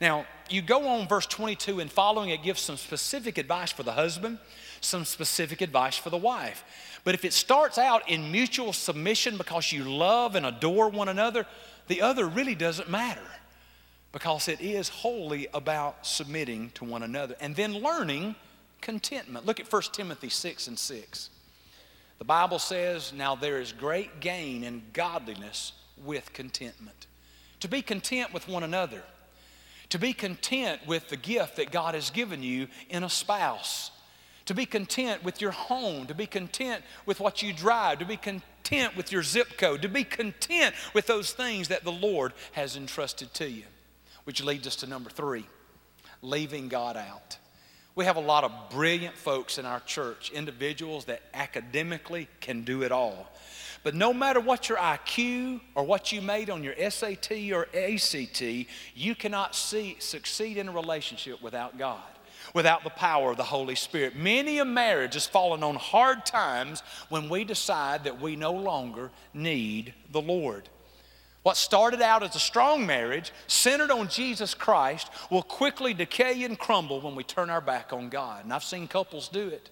Now, 0.00 0.24
you 0.48 0.62
go 0.62 0.88
on 0.88 1.06
verse 1.06 1.26
22 1.26 1.80
and 1.80 1.92
following, 1.92 2.30
it 2.30 2.42
gives 2.42 2.62
some 2.62 2.78
specific 2.78 3.36
advice 3.36 3.70
for 3.70 3.82
the 3.82 3.92
husband, 3.92 4.38
some 4.80 5.04
specific 5.04 5.60
advice 5.60 5.98
for 5.98 6.08
the 6.08 6.16
wife. 6.16 6.64
But 7.04 7.14
if 7.14 7.22
it 7.22 7.34
starts 7.34 7.76
out 7.76 8.08
in 8.08 8.32
mutual 8.32 8.72
submission 8.72 9.36
because 9.36 9.72
you 9.72 9.84
love 9.84 10.36
and 10.36 10.46
adore 10.46 10.88
one 10.88 11.10
another, 11.10 11.44
the 11.86 12.00
other 12.00 12.26
really 12.28 12.54
doesn't 12.54 12.88
matter 12.88 13.20
because 14.10 14.48
it 14.48 14.62
is 14.62 14.88
wholly 14.88 15.48
about 15.52 16.06
submitting 16.06 16.70
to 16.76 16.86
one 16.86 17.02
another 17.02 17.36
and 17.42 17.54
then 17.54 17.74
learning 17.74 18.36
contentment. 18.80 19.44
Look 19.44 19.60
at 19.60 19.70
1 19.70 19.82
Timothy 19.92 20.30
6 20.30 20.68
and 20.68 20.78
6. 20.78 21.28
The 22.22 22.26
Bible 22.26 22.60
says, 22.60 23.12
Now 23.12 23.34
there 23.34 23.60
is 23.60 23.72
great 23.72 24.20
gain 24.20 24.62
in 24.62 24.84
godliness 24.92 25.72
with 26.04 26.32
contentment. 26.32 27.08
To 27.58 27.66
be 27.66 27.82
content 27.82 28.32
with 28.32 28.46
one 28.46 28.62
another, 28.62 29.02
to 29.88 29.98
be 29.98 30.12
content 30.12 30.86
with 30.86 31.08
the 31.08 31.16
gift 31.16 31.56
that 31.56 31.72
God 31.72 31.96
has 31.96 32.10
given 32.10 32.44
you 32.44 32.68
in 32.88 33.02
a 33.02 33.10
spouse 33.10 33.90
to 34.44 34.54
be 34.54 34.66
content 34.66 35.24
with 35.24 35.40
your 35.40 35.50
home, 35.50 36.06
to 36.06 36.14
be 36.14 36.26
content 36.28 36.84
with 37.06 37.18
what 37.18 37.42
you 37.42 37.52
drive, 37.52 37.98
to 37.98 38.04
be 38.04 38.16
content 38.16 38.96
with 38.96 39.10
your 39.10 39.24
zip 39.24 39.58
code, 39.58 39.82
to 39.82 39.88
be 39.88 40.04
content 40.04 40.76
with 40.94 41.08
those 41.08 41.32
things 41.32 41.66
that 41.68 41.82
the 41.82 41.90
Lord 41.90 42.34
has 42.52 42.76
entrusted 42.76 43.34
to 43.34 43.50
you. 43.50 43.64
Which 44.22 44.44
leads 44.44 44.68
us 44.68 44.76
to 44.76 44.86
number 44.86 45.10
three 45.10 45.46
leaving 46.22 46.68
God 46.68 46.96
out. 46.96 47.38
We 47.94 48.04
have 48.06 48.16
a 48.16 48.20
lot 48.20 48.44
of 48.44 48.52
brilliant 48.70 49.16
folks 49.16 49.58
in 49.58 49.66
our 49.66 49.80
church, 49.80 50.30
individuals 50.30 51.04
that 51.06 51.22
academically 51.34 52.28
can 52.40 52.62
do 52.62 52.82
it 52.82 52.92
all. 52.92 53.28
But 53.82 53.94
no 53.94 54.14
matter 54.14 54.40
what 54.40 54.68
your 54.68 54.78
IQ 54.78 55.60
or 55.74 55.84
what 55.84 56.12
you 56.12 56.22
made 56.22 56.48
on 56.48 56.62
your 56.62 56.74
SAT 56.88 57.32
or 57.52 57.66
ACT, 57.74 58.40
you 58.94 59.14
cannot 59.14 59.54
see, 59.54 59.96
succeed 59.98 60.56
in 60.56 60.68
a 60.68 60.72
relationship 60.72 61.42
without 61.42 61.78
God 61.78 62.02
without 62.54 62.84
the 62.84 62.90
power 62.90 63.30
of 63.30 63.36
the 63.36 63.44
Holy 63.44 63.74
Spirit. 63.74 64.16
Many 64.16 64.58
a 64.58 64.64
marriage 64.64 65.14
has 65.14 65.26
fallen 65.26 65.62
on 65.62 65.76
hard 65.76 66.26
times 66.26 66.82
when 67.08 67.28
we 67.28 67.44
decide 67.44 68.04
that 68.04 68.20
we 68.20 68.36
no 68.36 68.52
longer 68.52 69.10
need 69.32 69.94
the 70.10 70.20
Lord. 70.20 70.68
What 71.42 71.56
started 71.56 72.00
out 72.00 72.22
as 72.22 72.36
a 72.36 72.40
strong 72.40 72.86
marriage, 72.86 73.32
centered 73.46 73.90
on 73.90 74.08
Jesus 74.08 74.54
Christ, 74.54 75.10
will 75.30 75.42
quickly 75.42 75.92
decay 75.92 76.44
and 76.44 76.58
crumble 76.58 77.00
when 77.00 77.16
we 77.16 77.24
turn 77.24 77.50
our 77.50 77.60
back 77.60 77.92
on 77.92 78.08
God. 78.08 78.44
And 78.44 78.52
I've 78.52 78.62
seen 78.62 78.86
couples 78.86 79.28
do 79.28 79.48
it. 79.48 79.68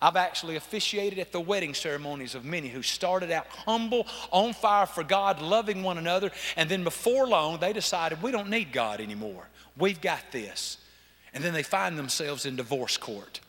I've 0.00 0.16
actually 0.16 0.56
officiated 0.56 1.18
at 1.18 1.32
the 1.32 1.40
wedding 1.40 1.74
ceremonies 1.74 2.34
of 2.34 2.44
many 2.44 2.68
who 2.68 2.82
started 2.82 3.30
out 3.30 3.48
humble, 3.48 4.06
on 4.30 4.52
fire 4.52 4.86
for 4.86 5.02
God, 5.02 5.42
loving 5.42 5.82
one 5.82 5.98
another, 5.98 6.30
and 6.56 6.70
then 6.70 6.84
before 6.84 7.26
long 7.26 7.58
they 7.58 7.72
decided 7.72 8.22
we 8.22 8.30
don't 8.30 8.48
need 8.48 8.72
God 8.72 9.00
anymore. 9.00 9.48
We've 9.76 10.00
got 10.00 10.30
this 10.30 10.78
and 11.34 11.44
then 11.44 11.52
they 11.52 11.62
find 11.62 11.98
themselves 11.98 12.46
in 12.46 12.56
divorce 12.56 12.96
court. 12.96 13.40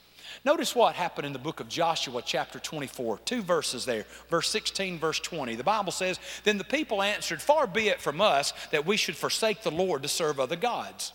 Notice 0.45 0.73
what 0.73 0.95
happened 0.95 1.27
in 1.27 1.33
the 1.33 1.39
book 1.39 1.59
of 1.59 1.67
Joshua, 1.67 2.21
chapter 2.25 2.59
24. 2.59 3.19
Two 3.25 3.41
verses 3.41 3.85
there, 3.85 4.05
verse 4.29 4.49
16, 4.49 4.97
verse 4.97 5.19
20. 5.19 5.55
The 5.55 5.63
Bible 5.63 5.91
says, 5.91 6.19
Then 6.43 6.57
the 6.57 6.63
people 6.63 7.01
answered, 7.01 7.41
Far 7.41 7.67
be 7.67 7.89
it 7.89 7.99
from 7.99 8.21
us 8.21 8.53
that 8.71 8.85
we 8.85 8.95
should 8.95 9.17
forsake 9.17 9.63
the 9.63 9.71
Lord 9.71 10.03
to 10.03 10.07
serve 10.07 10.39
other 10.39 10.55
gods. 10.55 11.13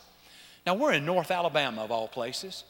Now, 0.67 0.75
we're 0.75 0.93
in 0.93 1.07
North 1.07 1.31
Alabama, 1.31 1.85
of 1.85 1.91
all 1.91 2.09
places. 2.09 2.65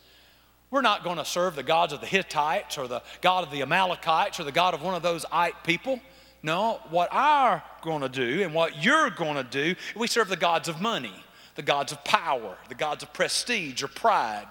We're 0.70 0.80
not 0.80 1.04
going 1.04 1.18
to 1.18 1.24
serve 1.24 1.54
the 1.54 1.62
gods 1.62 1.92
of 1.92 2.00
the 2.00 2.06
Hittites 2.06 2.78
or 2.78 2.88
the 2.88 3.02
God 3.20 3.44
of 3.44 3.52
the 3.52 3.62
Amalekites 3.62 4.40
or 4.40 4.44
the 4.44 4.52
God 4.52 4.74
of 4.74 4.82
one 4.82 4.94
of 4.94 5.02
those 5.02 5.24
Ite 5.30 5.62
people. 5.64 6.00
No, 6.42 6.80
what 6.90 7.08
I'm 7.12 7.62
going 7.82 8.02
to 8.02 8.08
do 8.08 8.42
and 8.42 8.52
what 8.52 8.82
you're 8.82 9.10
going 9.10 9.36
to 9.36 9.44
do, 9.44 9.74
we 9.96 10.06
serve 10.06 10.28
the 10.28 10.36
gods 10.36 10.68
of 10.68 10.80
money 10.80 11.14
the 11.54 11.62
gods 11.62 11.92
of 11.92 12.02
power, 12.04 12.56
the 12.68 12.74
gods 12.74 13.02
of 13.02 13.12
prestige 13.12 13.82
or 13.82 13.88
pride. 13.88 14.48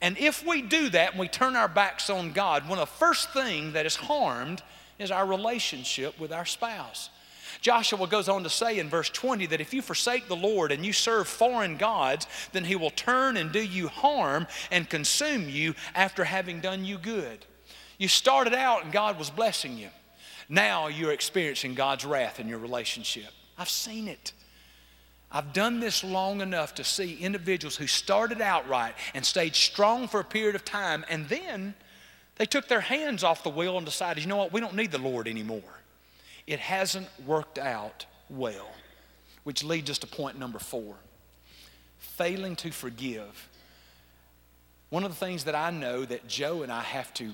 And 0.00 0.16
if 0.18 0.46
we 0.46 0.62
do 0.62 0.88
that 0.90 1.12
and 1.12 1.20
we 1.20 1.28
turn 1.28 1.56
our 1.56 1.68
backs 1.68 2.08
on 2.08 2.32
God, 2.32 2.68
one 2.68 2.78
of 2.78 2.88
the 2.88 2.94
first 2.94 3.30
things 3.32 3.74
that 3.74 3.86
is 3.86 3.96
harmed 3.96 4.62
is 4.98 5.10
our 5.10 5.26
relationship 5.26 6.18
with 6.18 6.32
our 6.32 6.46
spouse. 6.46 7.10
Joshua 7.60 8.06
goes 8.06 8.28
on 8.28 8.42
to 8.44 8.50
say 8.50 8.78
in 8.78 8.88
verse 8.88 9.10
20 9.10 9.46
that 9.46 9.60
if 9.60 9.74
you 9.74 9.82
forsake 9.82 10.28
the 10.28 10.36
Lord 10.36 10.72
and 10.72 10.86
you 10.86 10.92
serve 10.92 11.28
foreign 11.28 11.76
gods, 11.76 12.26
then 12.52 12.64
he 12.64 12.76
will 12.76 12.90
turn 12.90 13.36
and 13.36 13.52
do 13.52 13.62
you 13.62 13.88
harm 13.88 14.46
and 14.70 14.88
consume 14.88 15.48
you 15.48 15.74
after 15.94 16.24
having 16.24 16.60
done 16.60 16.84
you 16.84 16.96
good. 16.96 17.44
You 17.98 18.08
started 18.08 18.54
out 18.54 18.84
and 18.84 18.92
God 18.92 19.18
was 19.18 19.28
blessing 19.28 19.76
you. 19.76 19.88
Now 20.48 20.88
you're 20.88 21.12
experiencing 21.12 21.74
God's 21.74 22.04
wrath 22.04 22.40
in 22.40 22.48
your 22.48 22.58
relationship. 22.58 23.30
I've 23.58 23.68
seen 23.68 24.08
it. 24.08 24.32
I've 25.32 25.52
done 25.52 25.80
this 25.80 26.02
long 26.02 26.40
enough 26.40 26.74
to 26.76 26.84
see 26.84 27.16
individuals 27.16 27.76
who 27.76 27.86
started 27.86 28.40
out 28.40 28.68
right 28.68 28.94
and 29.14 29.24
stayed 29.24 29.54
strong 29.54 30.08
for 30.08 30.20
a 30.20 30.24
period 30.24 30.56
of 30.56 30.64
time, 30.64 31.04
and 31.08 31.28
then 31.28 31.74
they 32.36 32.46
took 32.46 32.68
their 32.68 32.80
hands 32.80 33.22
off 33.22 33.44
the 33.44 33.50
wheel 33.50 33.76
and 33.76 33.86
decided, 33.86 34.22
you 34.22 34.28
know 34.28 34.36
what, 34.36 34.52
we 34.52 34.60
don't 34.60 34.74
need 34.74 34.90
the 34.90 34.98
Lord 34.98 35.28
anymore. 35.28 35.62
It 36.46 36.58
hasn't 36.58 37.08
worked 37.26 37.58
out 37.58 38.06
well, 38.28 38.70
which 39.44 39.62
leads 39.62 39.90
us 39.90 39.98
to 39.98 40.06
point 40.06 40.38
number 40.38 40.58
four 40.58 40.96
failing 41.98 42.56
to 42.56 42.70
forgive. 42.70 43.48
One 44.88 45.04
of 45.04 45.10
the 45.10 45.16
things 45.16 45.44
that 45.44 45.54
I 45.54 45.70
know 45.70 46.04
that 46.04 46.26
Joe 46.26 46.62
and 46.62 46.72
I 46.72 46.82
have 46.82 47.14
to 47.14 47.32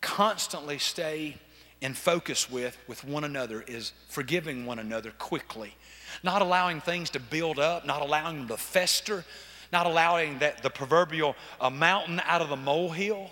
constantly 0.00 0.78
stay 0.78 1.38
in 1.80 1.94
focus 1.94 2.50
with 2.50 2.76
with 2.88 3.04
one 3.04 3.24
another 3.24 3.62
is 3.66 3.92
forgiving 4.08 4.66
one 4.66 4.78
another 4.78 5.10
quickly 5.18 5.74
not 6.22 6.42
allowing 6.42 6.80
things 6.80 7.10
to 7.10 7.20
build 7.20 7.58
up, 7.58 7.86
not 7.86 8.02
allowing 8.02 8.38
them 8.38 8.48
to 8.48 8.56
fester, 8.56 9.24
not 9.72 9.86
allowing 9.86 10.38
that 10.38 10.62
the 10.62 10.70
proverbial 10.70 11.36
uh, 11.60 11.70
mountain 11.70 12.20
out 12.24 12.42
of 12.42 12.48
the 12.48 12.56
molehill. 12.56 13.30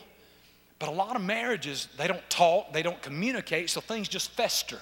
But 0.79 0.89
a 0.89 0.93
lot 0.93 1.17
of 1.17 1.23
marriages, 1.23 1.89
they 1.97 2.07
don't 2.07 2.29
talk, 2.29 2.73
they 2.73 2.83
don't 2.83 3.01
communicate, 3.01 3.71
so 3.71 3.81
things 3.81 4.09
just 4.09 4.33
fester. 4.33 4.81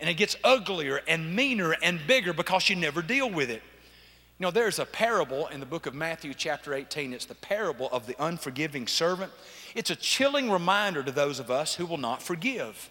and 0.00 0.10
it 0.10 0.14
gets 0.14 0.36
uglier 0.42 1.00
and 1.06 1.34
meaner 1.34 1.76
and 1.80 2.00
bigger 2.06 2.32
because 2.32 2.68
you 2.68 2.74
never 2.74 3.02
deal 3.02 3.30
with 3.30 3.50
it. 3.50 3.62
You 4.38 4.46
know, 4.46 4.50
there's 4.50 4.80
a 4.80 4.84
parable 4.84 5.46
in 5.48 5.60
the 5.60 5.66
book 5.66 5.86
of 5.86 5.94
Matthew, 5.94 6.34
chapter 6.34 6.74
18. 6.74 7.12
It's 7.12 7.26
the 7.26 7.36
parable 7.36 7.88
of 7.92 8.06
the 8.08 8.16
unforgiving 8.18 8.88
servant. 8.88 9.30
It's 9.76 9.90
a 9.90 9.96
chilling 9.96 10.50
reminder 10.50 11.04
to 11.04 11.12
those 11.12 11.38
of 11.38 11.50
us 11.50 11.76
who 11.76 11.86
will 11.86 11.98
not 11.98 12.20
forgive. 12.20 12.90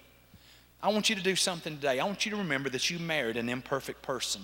I 0.84 0.90
want 0.90 1.10
you 1.10 1.16
to 1.16 1.22
do 1.22 1.36
something 1.36 1.76
today. 1.76 2.00
I 2.00 2.06
want 2.06 2.26
you 2.26 2.32
to 2.32 2.38
remember 2.38 2.70
that 2.70 2.90
you 2.90 2.98
married 3.00 3.38
an 3.38 3.50
imperfect 3.50 4.02
person, 4.02 4.42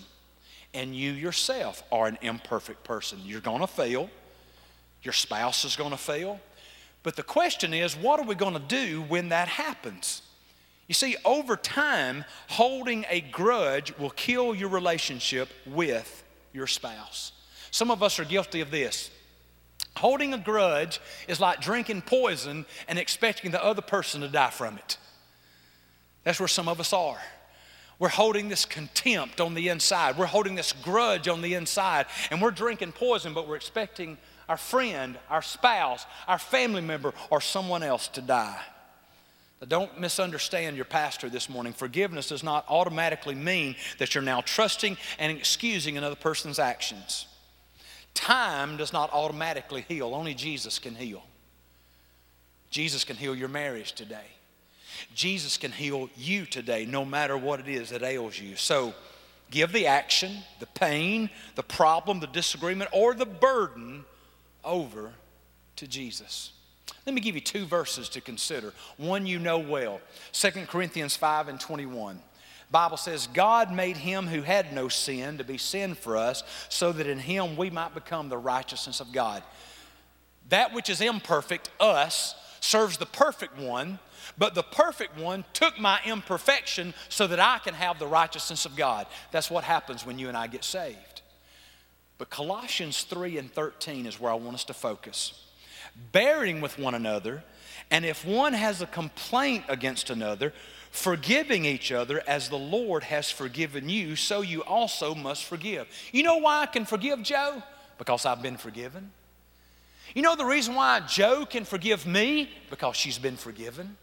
and 0.74 0.96
you 0.96 1.12
yourself 1.12 1.84
are 1.92 2.08
an 2.08 2.18
imperfect 2.22 2.84
person. 2.84 3.20
You're 3.24 3.42
going 3.42 3.62
to 3.62 3.68
fail, 3.68 4.10
your 5.02 5.14
spouse 5.14 5.66
is 5.66 5.76
going 5.76 5.92
to 5.92 5.98
fail. 5.98 6.40
But 7.04 7.16
the 7.16 7.24
question 7.24 7.74
is, 7.74 7.96
what 7.96 8.20
are 8.20 8.26
we 8.26 8.36
going 8.36 8.54
to 8.54 8.60
do 8.60 9.02
when 9.04 9.30
that 9.30 9.48
happens? 9.48 10.22
You 10.88 10.94
see, 10.94 11.16
over 11.26 11.56
time, 11.56 12.26
holding 12.50 13.06
a 13.10 13.22
grudge 13.22 13.98
will 13.98 14.10
kill 14.10 14.56
your 14.56 14.70
relationship 14.70 15.50
with 15.66 16.24
your 16.54 16.68
spouse. 16.68 17.32
Some 17.72 17.92
of 17.92 18.02
us 18.02 18.20
are 18.20 18.26
guilty 18.26 18.62
of 18.62 18.72
this. 18.72 19.10
Holding 19.98 20.34
a 20.34 20.38
grudge 20.38 21.00
is 21.28 21.40
like 21.40 21.60
drinking 21.60 22.04
poison 22.04 22.66
and 22.88 23.00
expecting 23.00 23.52
the 23.52 23.64
other 23.64 23.82
person 23.82 24.22
to 24.22 24.28
die 24.28 24.50
from 24.50 24.78
it. 24.78 24.98
That's 26.28 26.42
where 26.42 26.50
some 26.50 26.68
of 26.68 26.82
us 26.82 26.92
are. 26.92 27.22
We're 28.00 28.10
holding 28.10 28.50
this 28.50 28.66
contempt 28.66 29.40
on 29.40 29.54
the 29.54 29.70
inside. 29.70 30.18
We're 30.18 30.26
holding 30.26 30.56
this 30.56 30.74
grudge 30.74 31.30
on 31.30 31.42
the 31.42 31.54
inside. 31.54 32.08
And 32.30 32.42
we're 32.42 32.52
drinking 32.52 32.92
poison, 32.92 33.34
but 33.34 33.48
we're 33.48 33.56
expecting 33.56 34.18
our 34.50 34.58
friend, 34.58 35.18
our 35.30 35.42
spouse, 35.42 36.06
our 36.28 36.38
family 36.38 36.82
member, 36.82 37.14
or 37.30 37.40
someone 37.40 37.82
else 37.82 38.10
to 38.10 38.22
die. 38.22 38.60
Now, 39.62 39.68
don't 39.68 40.02
misunderstand 40.02 40.76
your 40.76 40.84
pastor 40.84 41.30
this 41.30 41.48
morning. 41.48 41.72
Forgiveness 41.72 42.28
does 42.28 42.44
not 42.44 42.66
automatically 42.68 43.34
mean 43.34 43.78
that 43.98 44.14
you're 44.14 44.22
now 44.22 44.42
trusting 44.42 44.98
and 45.20 45.32
excusing 45.32 45.98
another 45.98 46.18
person's 46.18 46.60
actions. 46.60 47.26
Time 48.14 48.76
does 48.76 48.92
not 48.92 49.14
automatically 49.14 49.86
heal, 49.88 50.14
only 50.14 50.34
Jesus 50.34 50.78
can 50.78 50.94
heal. 50.94 51.24
Jesus 52.70 53.06
can 53.06 53.16
heal 53.16 53.34
your 53.34 53.48
marriage 53.48 53.94
today. 53.94 54.26
Jesus 55.14 55.58
can 55.58 55.72
heal 55.72 56.10
you 56.16 56.46
today, 56.46 56.86
no 56.86 57.06
matter 57.06 57.38
what 57.38 57.60
it 57.60 57.68
is 57.68 57.90
that 57.90 58.04
ails 58.04 58.40
you. 58.40 58.56
So 58.56 58.94
give 59.52 59.72
the 59.72 59.88
action, 59.88 60.38
the 60.60 60.66
pain, 60.68 61.30
the 61.56 61.64
problem, 61.64 62.20
the 62.20 62.28
disagreement, 62.28 62.90
or 62.94 63.14
the 63.14 63.26
burden 63.26 64.06
over 64.64 65.12
to 65.78 65.88
Jesus. 65.88 66.52
Let 67.06 67.14
me 67.14 67.22
give 67.22 67.36
you 67.36 67.42
two 67.42 67.66
verses 67.66 68.10
to 68.10 68.22
consider. 68.22 68.74
One 68.98 69.26
you 69.26 69.40
know 69.40 69.60
well 69.60 70.02
2 70.34 70.52
Corinthians 70.68 71.16
5 71.16 71.48
and 71.48 71.60
21. 71.60 72.22
Bible 72.70 72.98
says, 72.98 73.28
God 73.28 73.72
made 73.72 73.96
him 73.96 74.28
who 74.28 74.42
had 74.42 74.74
no 74.74 74.90
sin 74.90 75.38
to 75.38 75.46
be 75.46 75.58
sin 75.58 75.96
for 75.96 76.18
us, 76.18 76.44
so 76.68 76.92
that 76.92 77.08
in 77.08 77.20
him 77.20 77.56
we 77.56 77.70
might 77.70 77.94
become 77.94 78.28
the 78.28 78.38
righteousness 78.38 79.00
of 79.00 79.14
God. 79.14 79.42
That 80.50 80.74
which 80.74 80.90
is 80.90 81.00
imperfect, 81.00 81.70
us, 81.80 82.36
serves 82.60 82.98
the 82.98 83.06
perfect 83.06 83.58
one, 83.58 84.00
but 84.38 84.56
the 84.56 84.64
perfect 84.64 85.18
one 85.18 85.46
took 85.54 85.80
my 85.80 86.00
imperfection 86.06 86.94
so 87.10 87.28
that 87.28 87.40
I 87.40 87.60
can 87.60 87.74
have 87.74 88.00
the 88.00 88.08
righteousness 88.08 88.66
of 88.66 88.76
God. 88.76 89.08
That's 89.32 89.52
what 89.52 89.64
happens 89.64 90.06
when 90.06 90.20
you 90.20 90.28
and 90.28 90.38
I 90.38 90.48
get 90.48 90.64
saved. 90.64 91.22
But 92.18 92.30
Colossians 92.30 93.04
3 93.04 93.38
and 93.38 93.52
13 93.52 94.06
is 94.06 94.20
where 94.20 94.32
I 94.32 94.36
want 94.36 94.56
us 94.56 94.64
to 94.66 94.74
focus. 94.74 95.44
Bearing 96.12 96.62
with 96.62 96.80
one 96.80 96.96
another, 96.96 97.44
and 97.92 98.06
if 98.06 98.26
one 98.26 98.54
has 98.54 98.82
a 98.82 98.88
complaint 98.88 99.66
against 99.68 100.10
another, 100.10 100.54
forgiving 100.92 101.66
each 101.66 101.92
other 101.92 102.22
as 102.28 102.50
the 102.50 102.58
Lord 102.58 103.04
has 103.04 103.30
forgiven 103.30 103.88
you, 103.90 104.16
so 104.16 104.42
you 104.42 104.64
also 104.64 105.14
must 105.14 105.44
forgive. 105.44 105.88
You 106.12 106.24
know 106.24 106.38
why 106.38 106.62
I 106.62 106.66
can 106.66 106.86
forgive 106.86 107.22
Joe? 107.22 107.62
Because 107.98 108.26
I've 108.26 108.42
been 108.42 108.58
forgiven. 108.58 109.12
You 110.14 110.22
know 110.22 110.36
the 110.36 110.46
reason 110.46 110.76
why 110.76 111.02
Joe 111.02 111.46
can 111.46 111.66
forgive 111.66 112.06
me? 112.06 112.50
Because 112.70 112.96
she's 112.96 113.18
been 113.18 113.38
forgiven. 113.38 113.98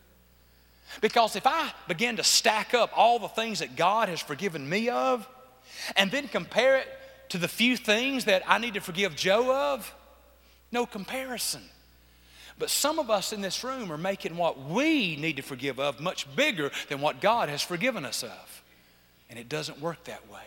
Because 1.01 1.37
if 1.37 1.47
I 1.47 1.73
begin 1.89 2.17
to 2.17 2.25
stack 2.25 2.75
up 2.75 2.91
all 2.97 3.19
the 3.19 3.29
things 3.29 3.61
that 3.61 3.77
God 3.77 4.09
has 4.09 4.21
forgiven 4.21 4.69
me 4.69 4.89
of, 4.89 5.29
and 5.97 6.11
then 6.11 6.29
compare 6.29 6.79
it 6.79 6.89
to 7.31 7.39
the 7.39 7.49
few 7.49 7.77
things 7.77 8.27
that 8.27 8.43
I 8.47 8.59
need 8.59 8.75
to 8.75 8.81
forgive 8.81 9.17
Joe 9.17 9.73
of, 9.75 9.93
no 10.71 10.87
comparison. 10.87 11.63
But 12.59 12.71
some 12.71 12.99
of 12.99 13.11
us 13.11 13.33
in 13.33 13.41
this 13.41 13.65
room 13.65 13.91
are 13.91 13.99
making 13.99 14.37
what 14.37 14.61
we 14.61 15.17
need 15.17 15.37
to 15.37 15.43
forgive 15.43 15.81
of 15.81 16.01
much 16.01 16.35
bigger 16.37 16.71
than 16.89 17.01
what 17.01 17.21
God 17.21 17.49
has 17.49 17.63
forgiven 17.63 18.05
us 18.05 18.23
of. 18.23 18.63
And 19.29 19.39
it 19.39 19.49
doesn't 19.49 19.81
work 19.81 20.05
that 20.05 20.31
way. 20.31 20.41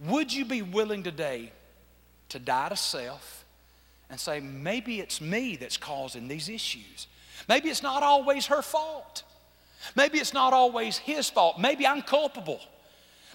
Would 0.00 0.32
you 0.32 0.44
be 0.44 0.62
willing 0.62 1.02
today 1.02 1.52
to 2.30 2.38
die 2.38 2.68
to 2.70 2.76
self 2.76 3.44
and 4.08 4.18
say, 4.18 4.40
maybe 4.40 5.00
it's 5.00 5.20
me 5.20 5.56
that's 5.56 5.76
causing 5.76 6.28
these 6.28 6.48
issues? 6.48 7.06
Maybe 7.48 7.68
it's 7.68 7.82
not 7.82 8.02
always 8.02 8.46
her 8.46 8.62
fault. 8.62 9.22
Maybe 9.94 10.18
it's 10.18 10.34
not 10.34 10.52
always 10.52 10.98
his 10.98 11.30
fault. 11.30 11.58
Maybe 11.58 11.86
I'm 11.86 12.02
culpable. 12.02 12.60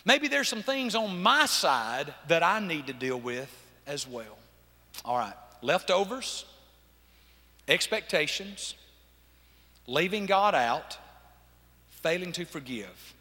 Maybe 0.04 0.28
there's 0.28 0.50
some 0.50 0.63
things 0.63 0.95
on 0.95 1.21
my 1.21 1.45
side 1.45 2.13
that 2.28 2.43
I 2.43 2.60
need 2.60 2.88
to 2.88 2.93
deal 2.93 3.19
with 3.19 3.50
as 3.86 4.08
well. 4.08 4.38
All 5.06 5.17
right, 5.17 5.34
leftovers, 5.62 6.45
expectations, 7.67 8.76
leaving 9.88 10.26
God 10.26 10.56
out, 10.56 10.97
failing 11.89 12.32
to 12.34 12.45
forgive. 12.45 13.13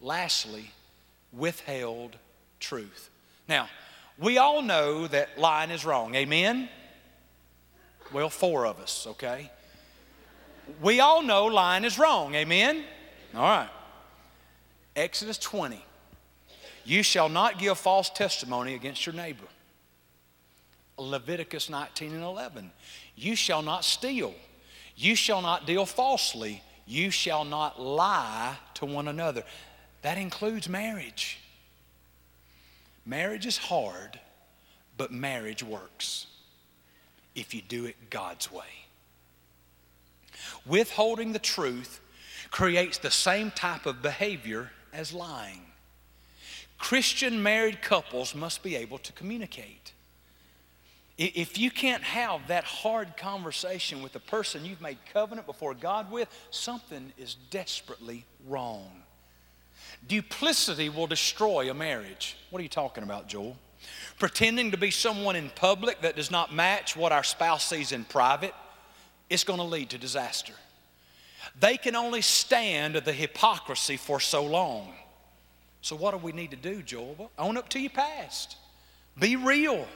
Lastly, 0.00 0.70
withheld 1.32 2.16
truth. 2.60 3.10
Now, 3.48 3.68
we 4.18 4.38
all 4.38 4.62
know 4.62 5.06
that 5.08 5.38
lying 5.38 5.70
is 5.70 5.84
wrong. 5.84 6.14
Amen? 6.14 6.68
Well, 8.12 8.30
four 8.30 8.66
of 8.66 8.78
us, 8.78 9.06
okay? 9.08 9.50
We 10.80 11.00
all 11.00 11.22
know 11.22 11.46
lying 11.46 11.84
is 11.84 11.98
wrong. 11.98 12.34
Amen? 12.34 12.84
All 13.34 13.42
right. 13.42 13.68
Exodus 14.96 15.38
20. 15.38 15.84
You 16.84 17.02
shall 17.02 17.28
not 17.28 17.58
give 17.58 17.78
false 17.78 18.10
testimony 18.10 18.74
against 18.74 19.06
your 19.06 19.14
neighbor. 19.14 19.46
Leviticus 20.98 21.68
19 21.68 22.12
and 22.12 22.22
11. 22.22 22.70
You 23.16 23.34
shall 23.34 23.62
not 23.62 23.84
steal. 23.84 24.34
You 24.96 25.16
shall 25.16 25.42
not 25.42 25.66
deal 25.66 25.86
falsely. 25.86 26.62
You 26.86 27.10
shall 27.10 27.44
not 27.44 27.80
lie 27.80 28.56
to 28.74 28.86
one 28.86 29.08
another. 29.08 29.42
That 30.02 30.18
includes 30.18 30.68
marriage. 30.68 31.38
Marriage 33.06 33.46
is 33.46 33.58
hard, 33.58 34.20
but 34.96 35.10
marriage 35.10 35.62
works 35.62 36.26
if 37.34 37.54
you 37.54 37.62
do 37.62 37.86
it 37.86 37.96
God's 38.10 38.52
way. 38.52 38.83
Withholding 40.66 41.32
the 41.32 41.38
truth 41.38 42.00
creates 42.50 42.98
the 42.98 43.10
same 43.10 43.50
type 43.50 43.86
of 43.86 44.02
behavior 44.02 44.70
as 44.92 45.12
lying. 45.12 45.62
Christian 46.78 47.42
married 47.42 47.82
couples 47.82 48.34
must 48.34 48.62
be 48.62 48.76
able 48.76 48.98
to 48.98 49.12
communicate. 49.12 49.92
If 51.16 51.58
you 51.58 51.70
can't 51.70 52.02
have 52.02 52.48
that 52.48 52.64
hard 52.64 53.16
conversation 53.16 54.02
with 54.02 54.12
the 54.12 54.20
person 54.20 54.64
you've 54.64 54.80
made 54.80 54.98
covenant 55.12 55.46
before 55.46 55.74
God 55.74 56.10
with, 56.10 56.28
something 56.50 57.12
is 57.16 57.36
desperately 57.50 58.24
wrong. 58.46 58.90
Duplicity 60.08 60.88
will 60.88 61.06
destroy 61.06 61.70
a 61.70 61.74
marriage. 61.74 62.36
What 62.50 62.58
are 62.58 62.62
you 62.64 62.68
talking 62.68 63.04
about, 63.04 63.28
Joel? 63.28 63.56
Pretending 64.18 64.72
to 64.72 64.76
be 64.76 64.90
someone 64.90 65.36
in 65.36 65.50
public 65.50 66.00
that 66.00 66.16
does 66.16 66.30
not 66.30 66.52
match 66.52 66.96
what 66.96 67.12
our 67.12 67.24
spouse 67.24 67.64
sees 67.64 67.92
in 67.92 68.04
private, 68.04 68.54
it's 69.34 69.44
going 69.44 69.58
to 69.58 69.64
lead 69.64 69.90
to 69.90 69.98
disaster. 69.98 70.54
They 71.60 71.76
can 71.76 71.94
only 71.94 72.22
stand 72.22 72.96
the 72.96 73.12
hypocrisy 73.12 73.96
for 73.96 74.18
so 74.20 74.44
long. 74.44 74.94
So, 75.82 75.94
what 75.96 76.12
do 76.12 76.18
we 76.18 76.32
need 76.32 76.50
to 76.52 76.56
do, 76.56 76.82
Joel? 76.82 77.30
Own 77.38 77.56
up 77.58 77.68
to 77.70 77.78
your 77.78 77.90
past. 77.90 78.56
Be 79.18 79.36
real. 79.36 79.86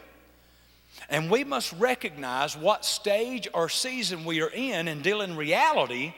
And 1.08 1.30
we 1.30 1.44
must 1.44 1.72
recognize 1.74 2.56
what 2.56 2.84
stage 2.84 3.48
or 3.54 3.68
season 3.68 4.24
we 4.24 4.42
are 4.42 4.50
in 4.50 4.88
and 4.88 5.02
deal 5.02 5.20
in 5.20 5.36
reality 5.36 6.14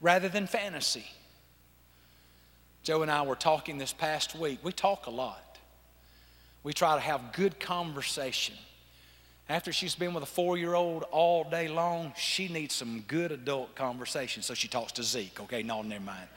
rather 0.00 0.28
than 0.28 0.46
fantasy. 0.46 1.06
Joe 2.82 3.02
and 3.02 3.10
I 3.10 3.22
were 3.22 3.36
talking 3.36 3.78
this 3.78 3.92
past 3.92 4.34
week. 4.34 4.58
We 4.62 4.72
talk 4.72 5.06
a 5.06 5.10
lot. 5.10 5.58
We 6.62 6.72
try 6.72 6.94
to 6.94 7.00
have 7.00 7.32
good 7.32 7.60
conversation. 7.60 8.56
After 9.50 9.72
she's 9.72 9.96
been 9.96 10.14
with 10.14 10.22
a 10.22 10.26
four 10.26 10.56
year 10.56 10.74
old 10.74 11.02
all 11.10 11.42
day 11.42 11.66
long, 11.66 12.12
she 12.16 12.46
needs 12.46 12.72
some 12.72 13.04
good 13.08 13.32
adult 13.32 13.74
conversation. 13.74 14.44
So 14.44 14.54
she 14.54 14.68
talks 14.68 14.92
to 14.92 15.02
Zeke. 15.02 15.40
Okay, 15.40 15.64
no, 15.64 15.82
never 15.82 16.04
mind. 16.04 16.28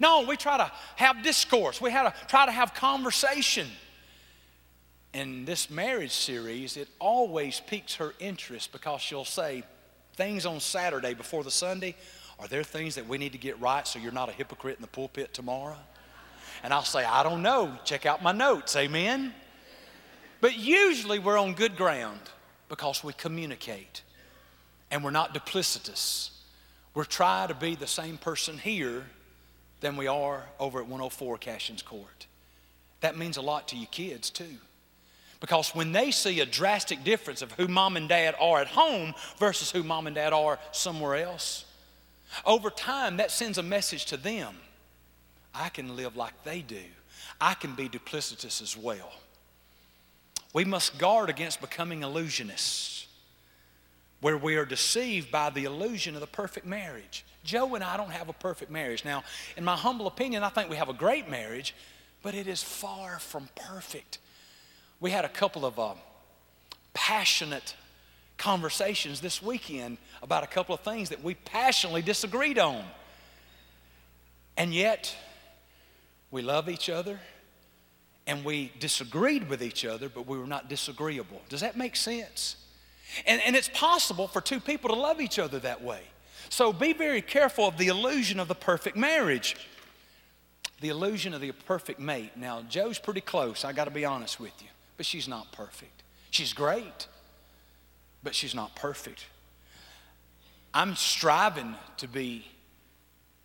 No, 0.00 0.24
we 0.28 0.36
try 0.36 0.56
to 0.56 0.70
have 0.96 1.22
discourse. 1.22 1.80
We 1.80 1.90
to 1.90 2.12
try 2.26 2.44
to 2.44 2.50
have 2.50 2.74
conversation 2.74 3.68
in 5.14 5.44
this 5.44 5.70
marriage 5.70 6.10
series, 6.10 6.76
it 6.76 6.88
always 6.98 7.60
piques 7.60 7.94
her 7.94 8.14
interest 8.18 8.72
because 8.72 9.00
she'll 9.00 9.24
say 9.24 9.62
things 10.14 10.44
on 10.44 10.58
Saturday 10.58 11.14
before 11.14 11.44
the 11.44 11.52
Sunday 11.52 11.94
Are 12.40 12.48
there 12.48 12.64
things 12.64 12.96
that 12.96 13.06
we 13.06 13.16
need 13.16 13.32
to 13.32 13.38
get 13.38 13.60
right 13.60 13.86
so 13.86 14.00
you're 14.00 14.10
not 14.10 14.28
a 14.28 14.32
hypocrite 14.32 14.76
in 14.76 14.82
the 14.82 14.88
pulpit 14.88 15.32
tomorrow? 15.34 15.76
And 16.64 16.74
I'll 16.74 16.82
say, 16.82 17.04
I 17.04 17.22
don't 17.22 17.42
know. 17.42 17.78
Check 17.84 18.06
out 18.06 18.24
my 18.24 18.32
notes. 18.32 18.74
Amen. 18.74 19.32
But 20.40 20.56
usually 20.56 21.18
we're 21.18 21.38
on 21.38 21.54
good 21.54 21.76
ground 21.76 22.20
because 22.68 23.02
we 23.02 23.12
communicate 23.12 24.02
and 24.90 25.02
we're 25.02 25.10
not 25.10 25.34
duplicitous. 25.34 26.30
We're 26.94 27.04
trying 27.04 27.48
to 27.48 27.54
be 27.54 27.74
the 27.74 27.86
same 27.86 28.18
person 28.18 28.58
here 28.58 29.04
than 29.80 29.96
we 29.96 30.06
are 30.06 30.44
over 30.58 30.80
at 30.80 30.86
104 30.86 31.38
Cashin's 31.38 31.82
Court. 31.82 32.26
That 33.00 33.16
means 33.16 33.36
a 33.36 33.42
lot 33.42 33.68
to 33.68 33.76
you 33.76 33.86
kids 33.86 34.30
too. 34.30 34.56
Because 35.40 35.74
when 35.74 35.92
they 35.92 36.10
see 36.10 36.40
a 36.40 36.46
drastic 36.46 37.04
difference 37.04 37.42
of 37.42 37.52
who 37.52 37.68
mom 37.68 37.96
and 37.96 38.08
dad 38.08 38.34
are 38.40 38.60
at 38.60 38.66
home 38.66 39.14
versus 39.38 39.70
who 39.70 39.84
mom 39.84 40.08
and 40.08 40.16
dad 40.16 40.32
are 40.32 40.58
somewhere 40.72 41.14
else, 41.16 41.64
over 42.44 42.70
time 42.70 43.18
that 43.18 43.30
sends 43.30 43.58
a 43.58 43.62
message 43.62 44.06
to 44.06 44.16
them. 44.16 44.54
I 45.54 45.68
can 45.70 45.96
live 45.96 46.16
like 46.16 46.44
they 46.44 46.60
do. 46.60 46.82
I 47.40 47.54
can 47.54 47.74
be 47.74 47.88
duplicitous 47.88 48.62
as 48.62 48.76
well. 48.76 49.12
We 50.52 50.64
must 50.64 50.98
guard 50.98 51.28
against 51.30 51.60
becoming 51.60 52.00
illusionists, 52.00 53.06
where 54.20 54.36
we 54.36 54.56
are 54.56 54.64
deceived 54.64 55.30
by 55.30 55.50
the 55.50 55.64
illusion 55.64 56.14
of 56.14 56.20
the 56.20 56.26
perfect 56.26 56.66
marriage. 56.66 57.24
Joe 57.44 57.74
and 57.74 57.84
I 57.84 57.96
don't 57.96 58.10
have 58.10 58.28
a 58.28 58.32
perfect 58.32 58.70
marriage. 58.70 59.04
Now, 59.04 59.24
in 59.56 59.64
my 59.64 59.76
humble 59.76 60.06
opinion, 60.06 60.42
I 60.42 60.48
think 60.48 60.70
we 60.70 60.76
have 60.76 60.88
a 60.88 60.94
great 60.94 61.28
marriage, 61.28 61.74
but 62.22 62.34
it 62.34 62.46
is 62.46 62.62
far 62.62 63.18
from 63.18 63.48
perfect. 63.54 64.18
We 65.00 65.10
had 65.10 65.24
a 65.24 65.28
couple 65.28 65.64
of 65.64 65.78
uh, 65.78 65.94
passionate 66.94 67.74
conversations 68.38 69.20
this 69.20 69.42
weekend 69.42 69.98
about 70.22 70.44
a 70.44 70.46
couple 70.46 70.74
of 70.74 70.80
things 70.80 71.10
that 71.10 71.22
we 71.22 71.34
passionately 71.34 72.02
disagreed 72.02 72.58
on. 72.58 72.84
And 74.56 74.74
yet, 74.74 75.14
we 76.30 76.42
love 76.42 76.68
each 76.68 76.88
other 76.88 77.20
and 78.28 78.44
we 78.44 78.70
disagreed 78.78 79.48
with 79.48 79.62
each 79.62 79.86
other, 79.86 80.08
but 80.08 80.26
we 80.26 80.38
were 80.38 80.46
not 80.46 80.68
disagreeable. 80.68 81.40
Does 81.48 81.62
that 81.62 81.76
make 81.76 81.96
sense? 81.96 82.56
And, 83.26 83.40
and 83.44 83.56
it's 83.56 83.70
possible 83.72 84.28
for 84.28 84.42
two 84.42 84.60
people 84.60 84.90
to 84.90 84.96
love 84.96 85.20
each 85.20 85.38
other 85.38 85.58
that 85.60 85.82
way. 85.82 86.02
So 86.50 86.72
be 86.72 86.92
very 86.92 87.22
careful 87.22 87.66
of 87.66 87.78
the 87.78 87.88
illusion 87.88 88.38
of 88.38 88.46
the 88.46 88.54
perfect 88.54 88.96
marriage, 88.96 89.56
the 90.82 90.90
illusion 90.90 91.32
of 91.32 91.40
the 91.40 91.52
perfect 91.52 91.98
mate. 91.98 92.32
Now, 92.36 92.62
Joe's 92.68 92.98
pretty 92.98 93.22
close, 93.22 93.64
I 93.64 93.72
got 93.72 93.86
to 93.86 93.90
be 93.90 94.04
honest 94.04 94.38
with 94.38 94.52
you, 94.60 94.68
but 94.98 95.06
she's 95.06 95.26
not 95.26 95.50
perfect. 95.50 96.02
She's 96.30 96.52
great, 96.52 97.06
but 98.22 98.34
she's 98.34 98.54
not 98.54 98.76
perfect. 98.76 99.24
I'm 100.74 100.96
striving 100.96 101.74
to 101.96 102.06
be 102.06 102.44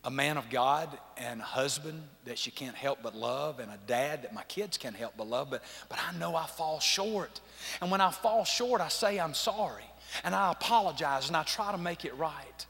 a 0.06 0.12
man 0.12 0.38
of 0.38 0.50
God 0.50 0.90
and 1.18 1.40
a 1.40 1.46
husband 1.46 2.02
that 2.26 2.38
she 2.38 2.52
can't 2.52 2.76
help 2.76 3.00
but 3.02 3.16
love 3.16 3.60
and 3.60 3.72
a 3.72 3.80
dad 3.88 4.24
that 4.24 4.34
my 4.34 4.44
kids 4.44 4.78
can't 4.78 4.96
help 4.96 5.14
but 5.18 5.28
love, 5.28 5.50
but, 5.50 5.64
but 5.90 5.98
I 5.98 6.18
know 6.18 6.36
I 6.36 6.46
fall 6.46 6.80
short. 6.80 7.40
And 7.82 7.90
when 7.90 8.02
I 8.02 8.12
fall 8.12 8.44
short, 8.44 8.82
I 8.82 8.90
say 8.90 9.20
I'm 9.20 9.34
sorry 9.34 9.84
and 10.24 10.36
I 10.36 10.52
apologize 10.52 11.28
and 11.28 11.38
I 11.38 11.44
try 11.44 11.72
to 11.72 11.78
make 11.78 12.06
it 12.06 12.16
right. 12.18 12.66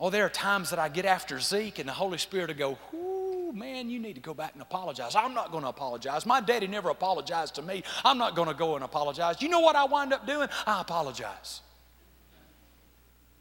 Oh, 0.00 0.10
there 0.10 0.26
are 0.26 0.30
times 0.30 0.70
that 0.70 0.78
I 0.78 0.88
get 0.88 1.04
after 1.04 1.38
Zeke 1.38 1.78
and 1.78 1.88
the 1.88 1.92
Holy 1.92 2.18
Spirit 2.18 2.48
will 2.48 2.56
go, 2.56 2.78
Whoo, 2.92 3.52
man, 3.52 3.88
you 3.88 4.00
need 4.00 4.14
to 4.14 4.20
go 4.20 4.34
back 4.34 4.52
and 4.54 4.62
apologize. 4.62 5.14
I'm 5.14 5.34
not 5.34 5.52
going 5.52 5.62
to 5.62 5.68
apologize. 5.68 6.26
My 6.26 6.40
daddy 6.40 6.66
never 6.66 6.90
apologized 6.90 7.54
to 7.54 7.62
me. 7.62 7.84
I'm 8.04 8.18
not 8.18 8.34
going 8.34 8.48
to 8.48 8.54
go 8.54 8.74
and 8.74 8.84
apologize. 8.84 9.40
You 9.40 9.48
know 9.48 9.60
what 9.60 9.76
I 9.76 9.84
wind 9.84 10.12
up 10.12 10.26
doing? 10.26 10.48
I 10.66 10.80
apologize. 10.80 11.60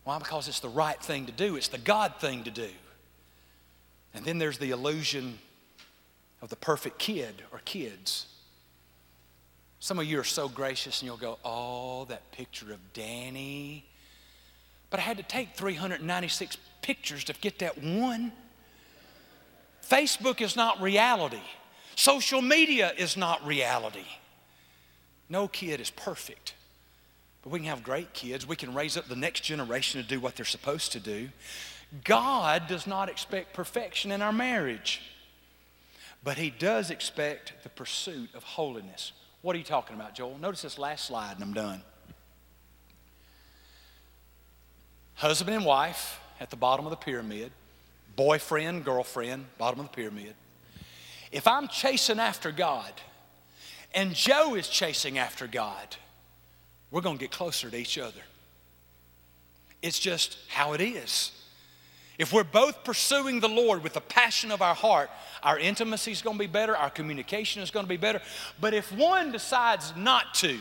Why? 0.03 0.17
Because 0.19 0.47
it's 0.47 0.59
the 0.59 0.69
right 0.69 1.01
thing 1.01 1.25
to 1.27 1.31
do, 1.31 1.55
it's 1.55 1.69
the 1.69 1.77
God 1.77 2.15
thing 2.19 2.43
to 2.43 2.51
do. 2.51 2.69
And 4.13 4.23
then 4.25 4.37
there's 4.37 4.57
the 4.57 4.71
illusion 4.71 5.39
of 6.41 6.49
the 6.49 6.55
perfect 6.55 6.99
kid 6.99 7.41
or 7.51 7.61
kids. 7.65 8.27
Some 9.79 9.99
of 9.99 10.05
you 10.05 10.19
are 10.19 10.25
so 10.25 10.47
gracious 10.47 11.01
and 11.01 11.07
you'll 11.07 11.17
go, 11.17 11.39
Oh, 11.43 12.05
that 12.05 12.31
picture 12.31 12.71
of 12.71 12.93
Danny. 12.93 13.85
But 14.89 14.99
I 14.99 15.03
had 15.03 15.17
to 15.17 15.23
take 15.23 15.55
396 15.55 16.57
pictures 16.81 17.23
to 17.25 17.33
get 17.33 17.59
that 17.59 17.81
one. 17.81 18.31
Facebook 19.89 20.39
is 20.39 20.55
not 20.55 20.81
reality. 20.81 21.41
Social 21.95 22.41
media 22.41 22.93
is 22.97 23.17
not 23.17 23.45
reality. 23.45 24.05
No 25.29 25.47
kid 25.47 25.81
is 25.81 25.89
perfect. 25.89 26.53
But 27.43 27.51
we 27.51 27.59
can 27.59 27.67
have 27.67 27.83
great 27.83 28.13
kids. 28.13 28.47
We 28.47 28.55
can 28.55 28.73
raise 28.73 28.97
up 28.97 29.07
the 29.07 29.15
next 29.15 29.41
generation 29.41 30.01
to 30.01 30.07
do 30.07 30.19
what 30.19 30.35
they're 30.35 30.45
supposed 30.45 30.93
to 30.93 30.99
do. 30.99 31.29
God 32.03 32.67
does 32.67 32.87
not 32.87 33.09
expect 33.09 33.53
perfection 33.53 34.11
in 34.11 34.21
our 34.21 34.31
marriage, 34.31 35.01
but 36.23 36.37
He 36.37 36.49
does 36.49 36.89
expect 36.89 37.53
the 37.63 37.69
pursuit 37.69 38.29
of 38.33 38.43
holiness. 38.43 39.11
What 39.41 39.55
are 39.55 39.59
you 39.59 39.65
talking 39.65 39.95
about, 39.95 40.15
Joel? 40.15 40.37
Notice 40.39 40.61
this 40.61 40.79
last 40.79 41.05
slide, 41.05 41.33
and 41.33 41.43
I'm 41.43 41.53
done. 41.53 41.83
Husband 45.15 45.55
and 45.55 45.65
wife 45.65 46.19
at 46.39 46.49
the 46.49 46.55
bottom 46.55 46.85
of 46.85 46.89
the 46.89 46.97
pyramid, 46.97 47.51
boyfriend, 48.15 48.85
girlfriend, 48.85 49.45
bottom 49.57 49.81
of 49.81 49.87
the 49.87 49.93
pyramid. 49.93 50.33
If 51.31 51.47
I'm 51.47 51.67
chasing 51.67 52.19
after 52.19 52.51
God 52.51 52.91
and 53.93 54.13
Joe 54.13 54.55
is 54.55 54.67
chasing 54.67 55.17
after 55.17 55.47
God, 55.47 55.95
we're 56.93 57.01
going 57.01 57.17
to 57.17 57.19
get 57.19 57.31
closer 57.31 57.71
to 57.71 57.75
each 57.75 57.97
other. 57.97 58.21
It's 59.81 59.97
just 59.97 60.37
how 60.47 60.73
it 60.73 60.79
is. 60.79 61.31
If 62.19 62.31
we're 62.31 62.43
both 62.43 62.83
pursuing 62.83 63.39
the 63.39 63.49
Lord 63.49 63.83
with 63.83 63.93
the 63.93 64.01
passion 64.01 64.51
of 64.51 64.61
our 64.61 64.75
heart, 64.75 65.09
our 65.41 65.57
intimacy 65.57 66.11
is 66.11 66.21
going 66.21 66.37
to 66.37 66.39
be 66.39 66.47
better, 66.47 66.77
our 66.77 66.91
communication 66.91 67.63
is 67.63 67.71
going 67.71 67.85
to 67.85 67.89
be 67.89 67.97
better. 67.97 68.21
But 68.61 68.75
if 68.75 68.91
one 68.91 69.31
decides 69.31 69.91
not 69.97 70.35
to, 70.35 70.59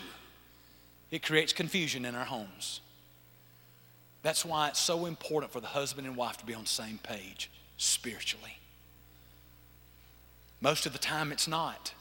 it 1.10 1.22
creates 1.22 1.52
confusion 1.52 2.06
in 2.06 2.14
our 2.14 2.24
homes. 2.24 2.80
That's 4.22 4.42
why 4.42 4.68
it's 4.68 4.80
so 4.80 5.04
important 5.04 5.52
for 5.52 5.60
the 5.60 5.66
husband 5.66 6.06
and 6.06 6.16
wife 6.16 6.38
to 6.38 6.46
be 6.46 6.54
on 6.54 6.62
the 6.62 6.68
same 6.68 6.98
page 7.02 7.50
spiritually. 7.76 8.56
Most 10.62 10.86
of 10.86 10.94
the 10.94 10.98
time, 10.98 11.30
it's 11.30 11.46
not. 11.46 11.92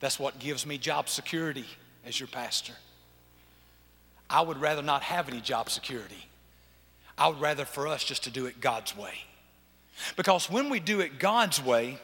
That's 0.00 0.18
what 0.18 0.38
gives 0.38 0.64
me 0.64 0.78
job 0.78 1.10
security 1.10 1.66
as 2.06 2.18
your 2.18 2.28
pastor. 2.28 2.72
I 4.28 4.40
would 4.40 4.60
rather 4.60 4.82
not 4.82 5.02
have 5.02 5.28
any 5.28 5.40
job 5.40 5.70
security. 5.70 6.28
I 7.16 7.28
would 7.28 7.40
rather 7.40 7.64
for 7.64 7.88
us 7.88 8.04
just 8.04 8.24
to 8.24 8.30
do 8.30 8.46
it 8.46 8.60
God's 8.60 8.96
way. 8.96 9.14
Because 10.16 10.50
when 10.50 10.68
we 10.68 10.80
do 10.80 11.00
it 11.00 11.18
God's 11.18 11.62
way, 11.62 11.98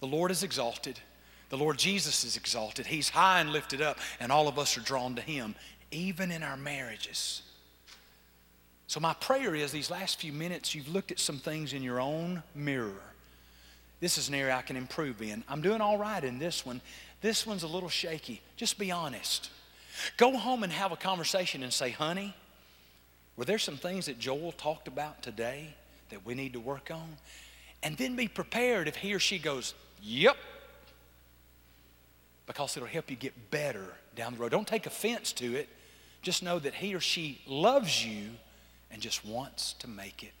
the 0.00 0.06
Lord 0.06 0.30
is 0.30 0.42
exalted. 0.42 0.98
The 1.50 1.58
Lord 1.58 1.78
Jesus 1.78 2.24
is 2.24 2.36
exalted. 2.36 2.86
He's 2.86 3.10
high 3.10 3.40
and 3.40 3.50
lifted 3.50 3.82
up, 3.82 3.98
and 4.18 4.32
all 4.32 4.48
of 4.48 4.58
us 4.58 4.78
are 4.78 4.82
drawn 4.82 5.16
to 5.16 5.22
Him, 5.22 5.54
even 5.90 6.30
in 6.30 6.42
our 6.42 6.56
marriages. 6.56 7.42
So, 8.86 8.98
my 8.98 9.14
prayer 9.14 9.54
is 9.54 9.70
these 9.70 9.90
last 9.90 10.20
few 10.20 10.32
minutes, 10.32 10.74
you've 10.74 10.88
looked 10.88 11.12
at 11.12 11.20
some 11.20 11.38
things 11.38 11.72
in 11.72 11.82
your 11.82 12.00
own 12.00 12.42
mirror. 12.54 13.02
This 14.00 14.16
is 14.16 14.28
an 14.28 14.34
area 14.34 14.54
I 14.54 14.62
can 14.62 14.76
improve 14.76 15.20
in. 15.20 15.44
I'm 15.48 15.60
doing 15.60 15.80
all 15.80 15.98
right 15.98 16.24
in 16.24 16.38
this 16.38 16.64
one. 16.64 16.80
This 17.20 17.46
one's 17.46 17.62
a 17.62 17.68
little 17.68 17.88
shaky. 17.88 18.40
Just 18.56 18.78
be 18.78 18.90
honest. 18.90 19.50
Go 20.16 20.36
home 20.36 20.62
and 20.62 20.72
have 20.72 20.92
a 20.92 20.96
conversation 20.96 21.62
and 21.62 21.72
say, 21.72 21.90
honey, 21.90 22.34
were 23.36 23.44
there 23.44 23.58
some 23.58 23.76
things 23.76 24.06
that 24.06 24.18
Joel 24.18 24.52
talked 24.52 24.88
about 24.88 25.22
today 25.22 25.74
that 26.10 26.26
we 26.26 26.34
need 26.34 26.52
to 26.52 26.60
work 26.60 26.90
on? 26.90 27.16
And 27.82 27.96
then 27.96 28.16
be 28.16 28.28
prepared 28.28 28.88
if 28.88 28.96
he 28.96 29.14
or 29.14 29.18
she 29.18 29.38
goes, 29.38 29.74
yep, 30.02 30.36
because 32.46 32.76
it'll 32.76 32.88
help 32.88 33.10
you 33.10 33.16
get 33.16 33.50
better 33.50 33.86
down 34.16 34.34
the 34.34 34.38
road. 34.38 34.50
Don't 34.50 34.66
take 34.66 34.86
offense 34.86 35.32
to 35.34 35.54
it. 35.54 35.68
Just 36.20 36.42
know 36.42 36.58
that 36.58 36.74
he 36.74 36.94
or 36.94 37.00
she 37.00 37.40
loves 37.46 38.04
you 38.04 38.30
and 38.90 39.00
just 39.00 39.24
wants 39.24 39.72
to 39.74 39.88
make 39.88 40.22
it. 40.22 40.32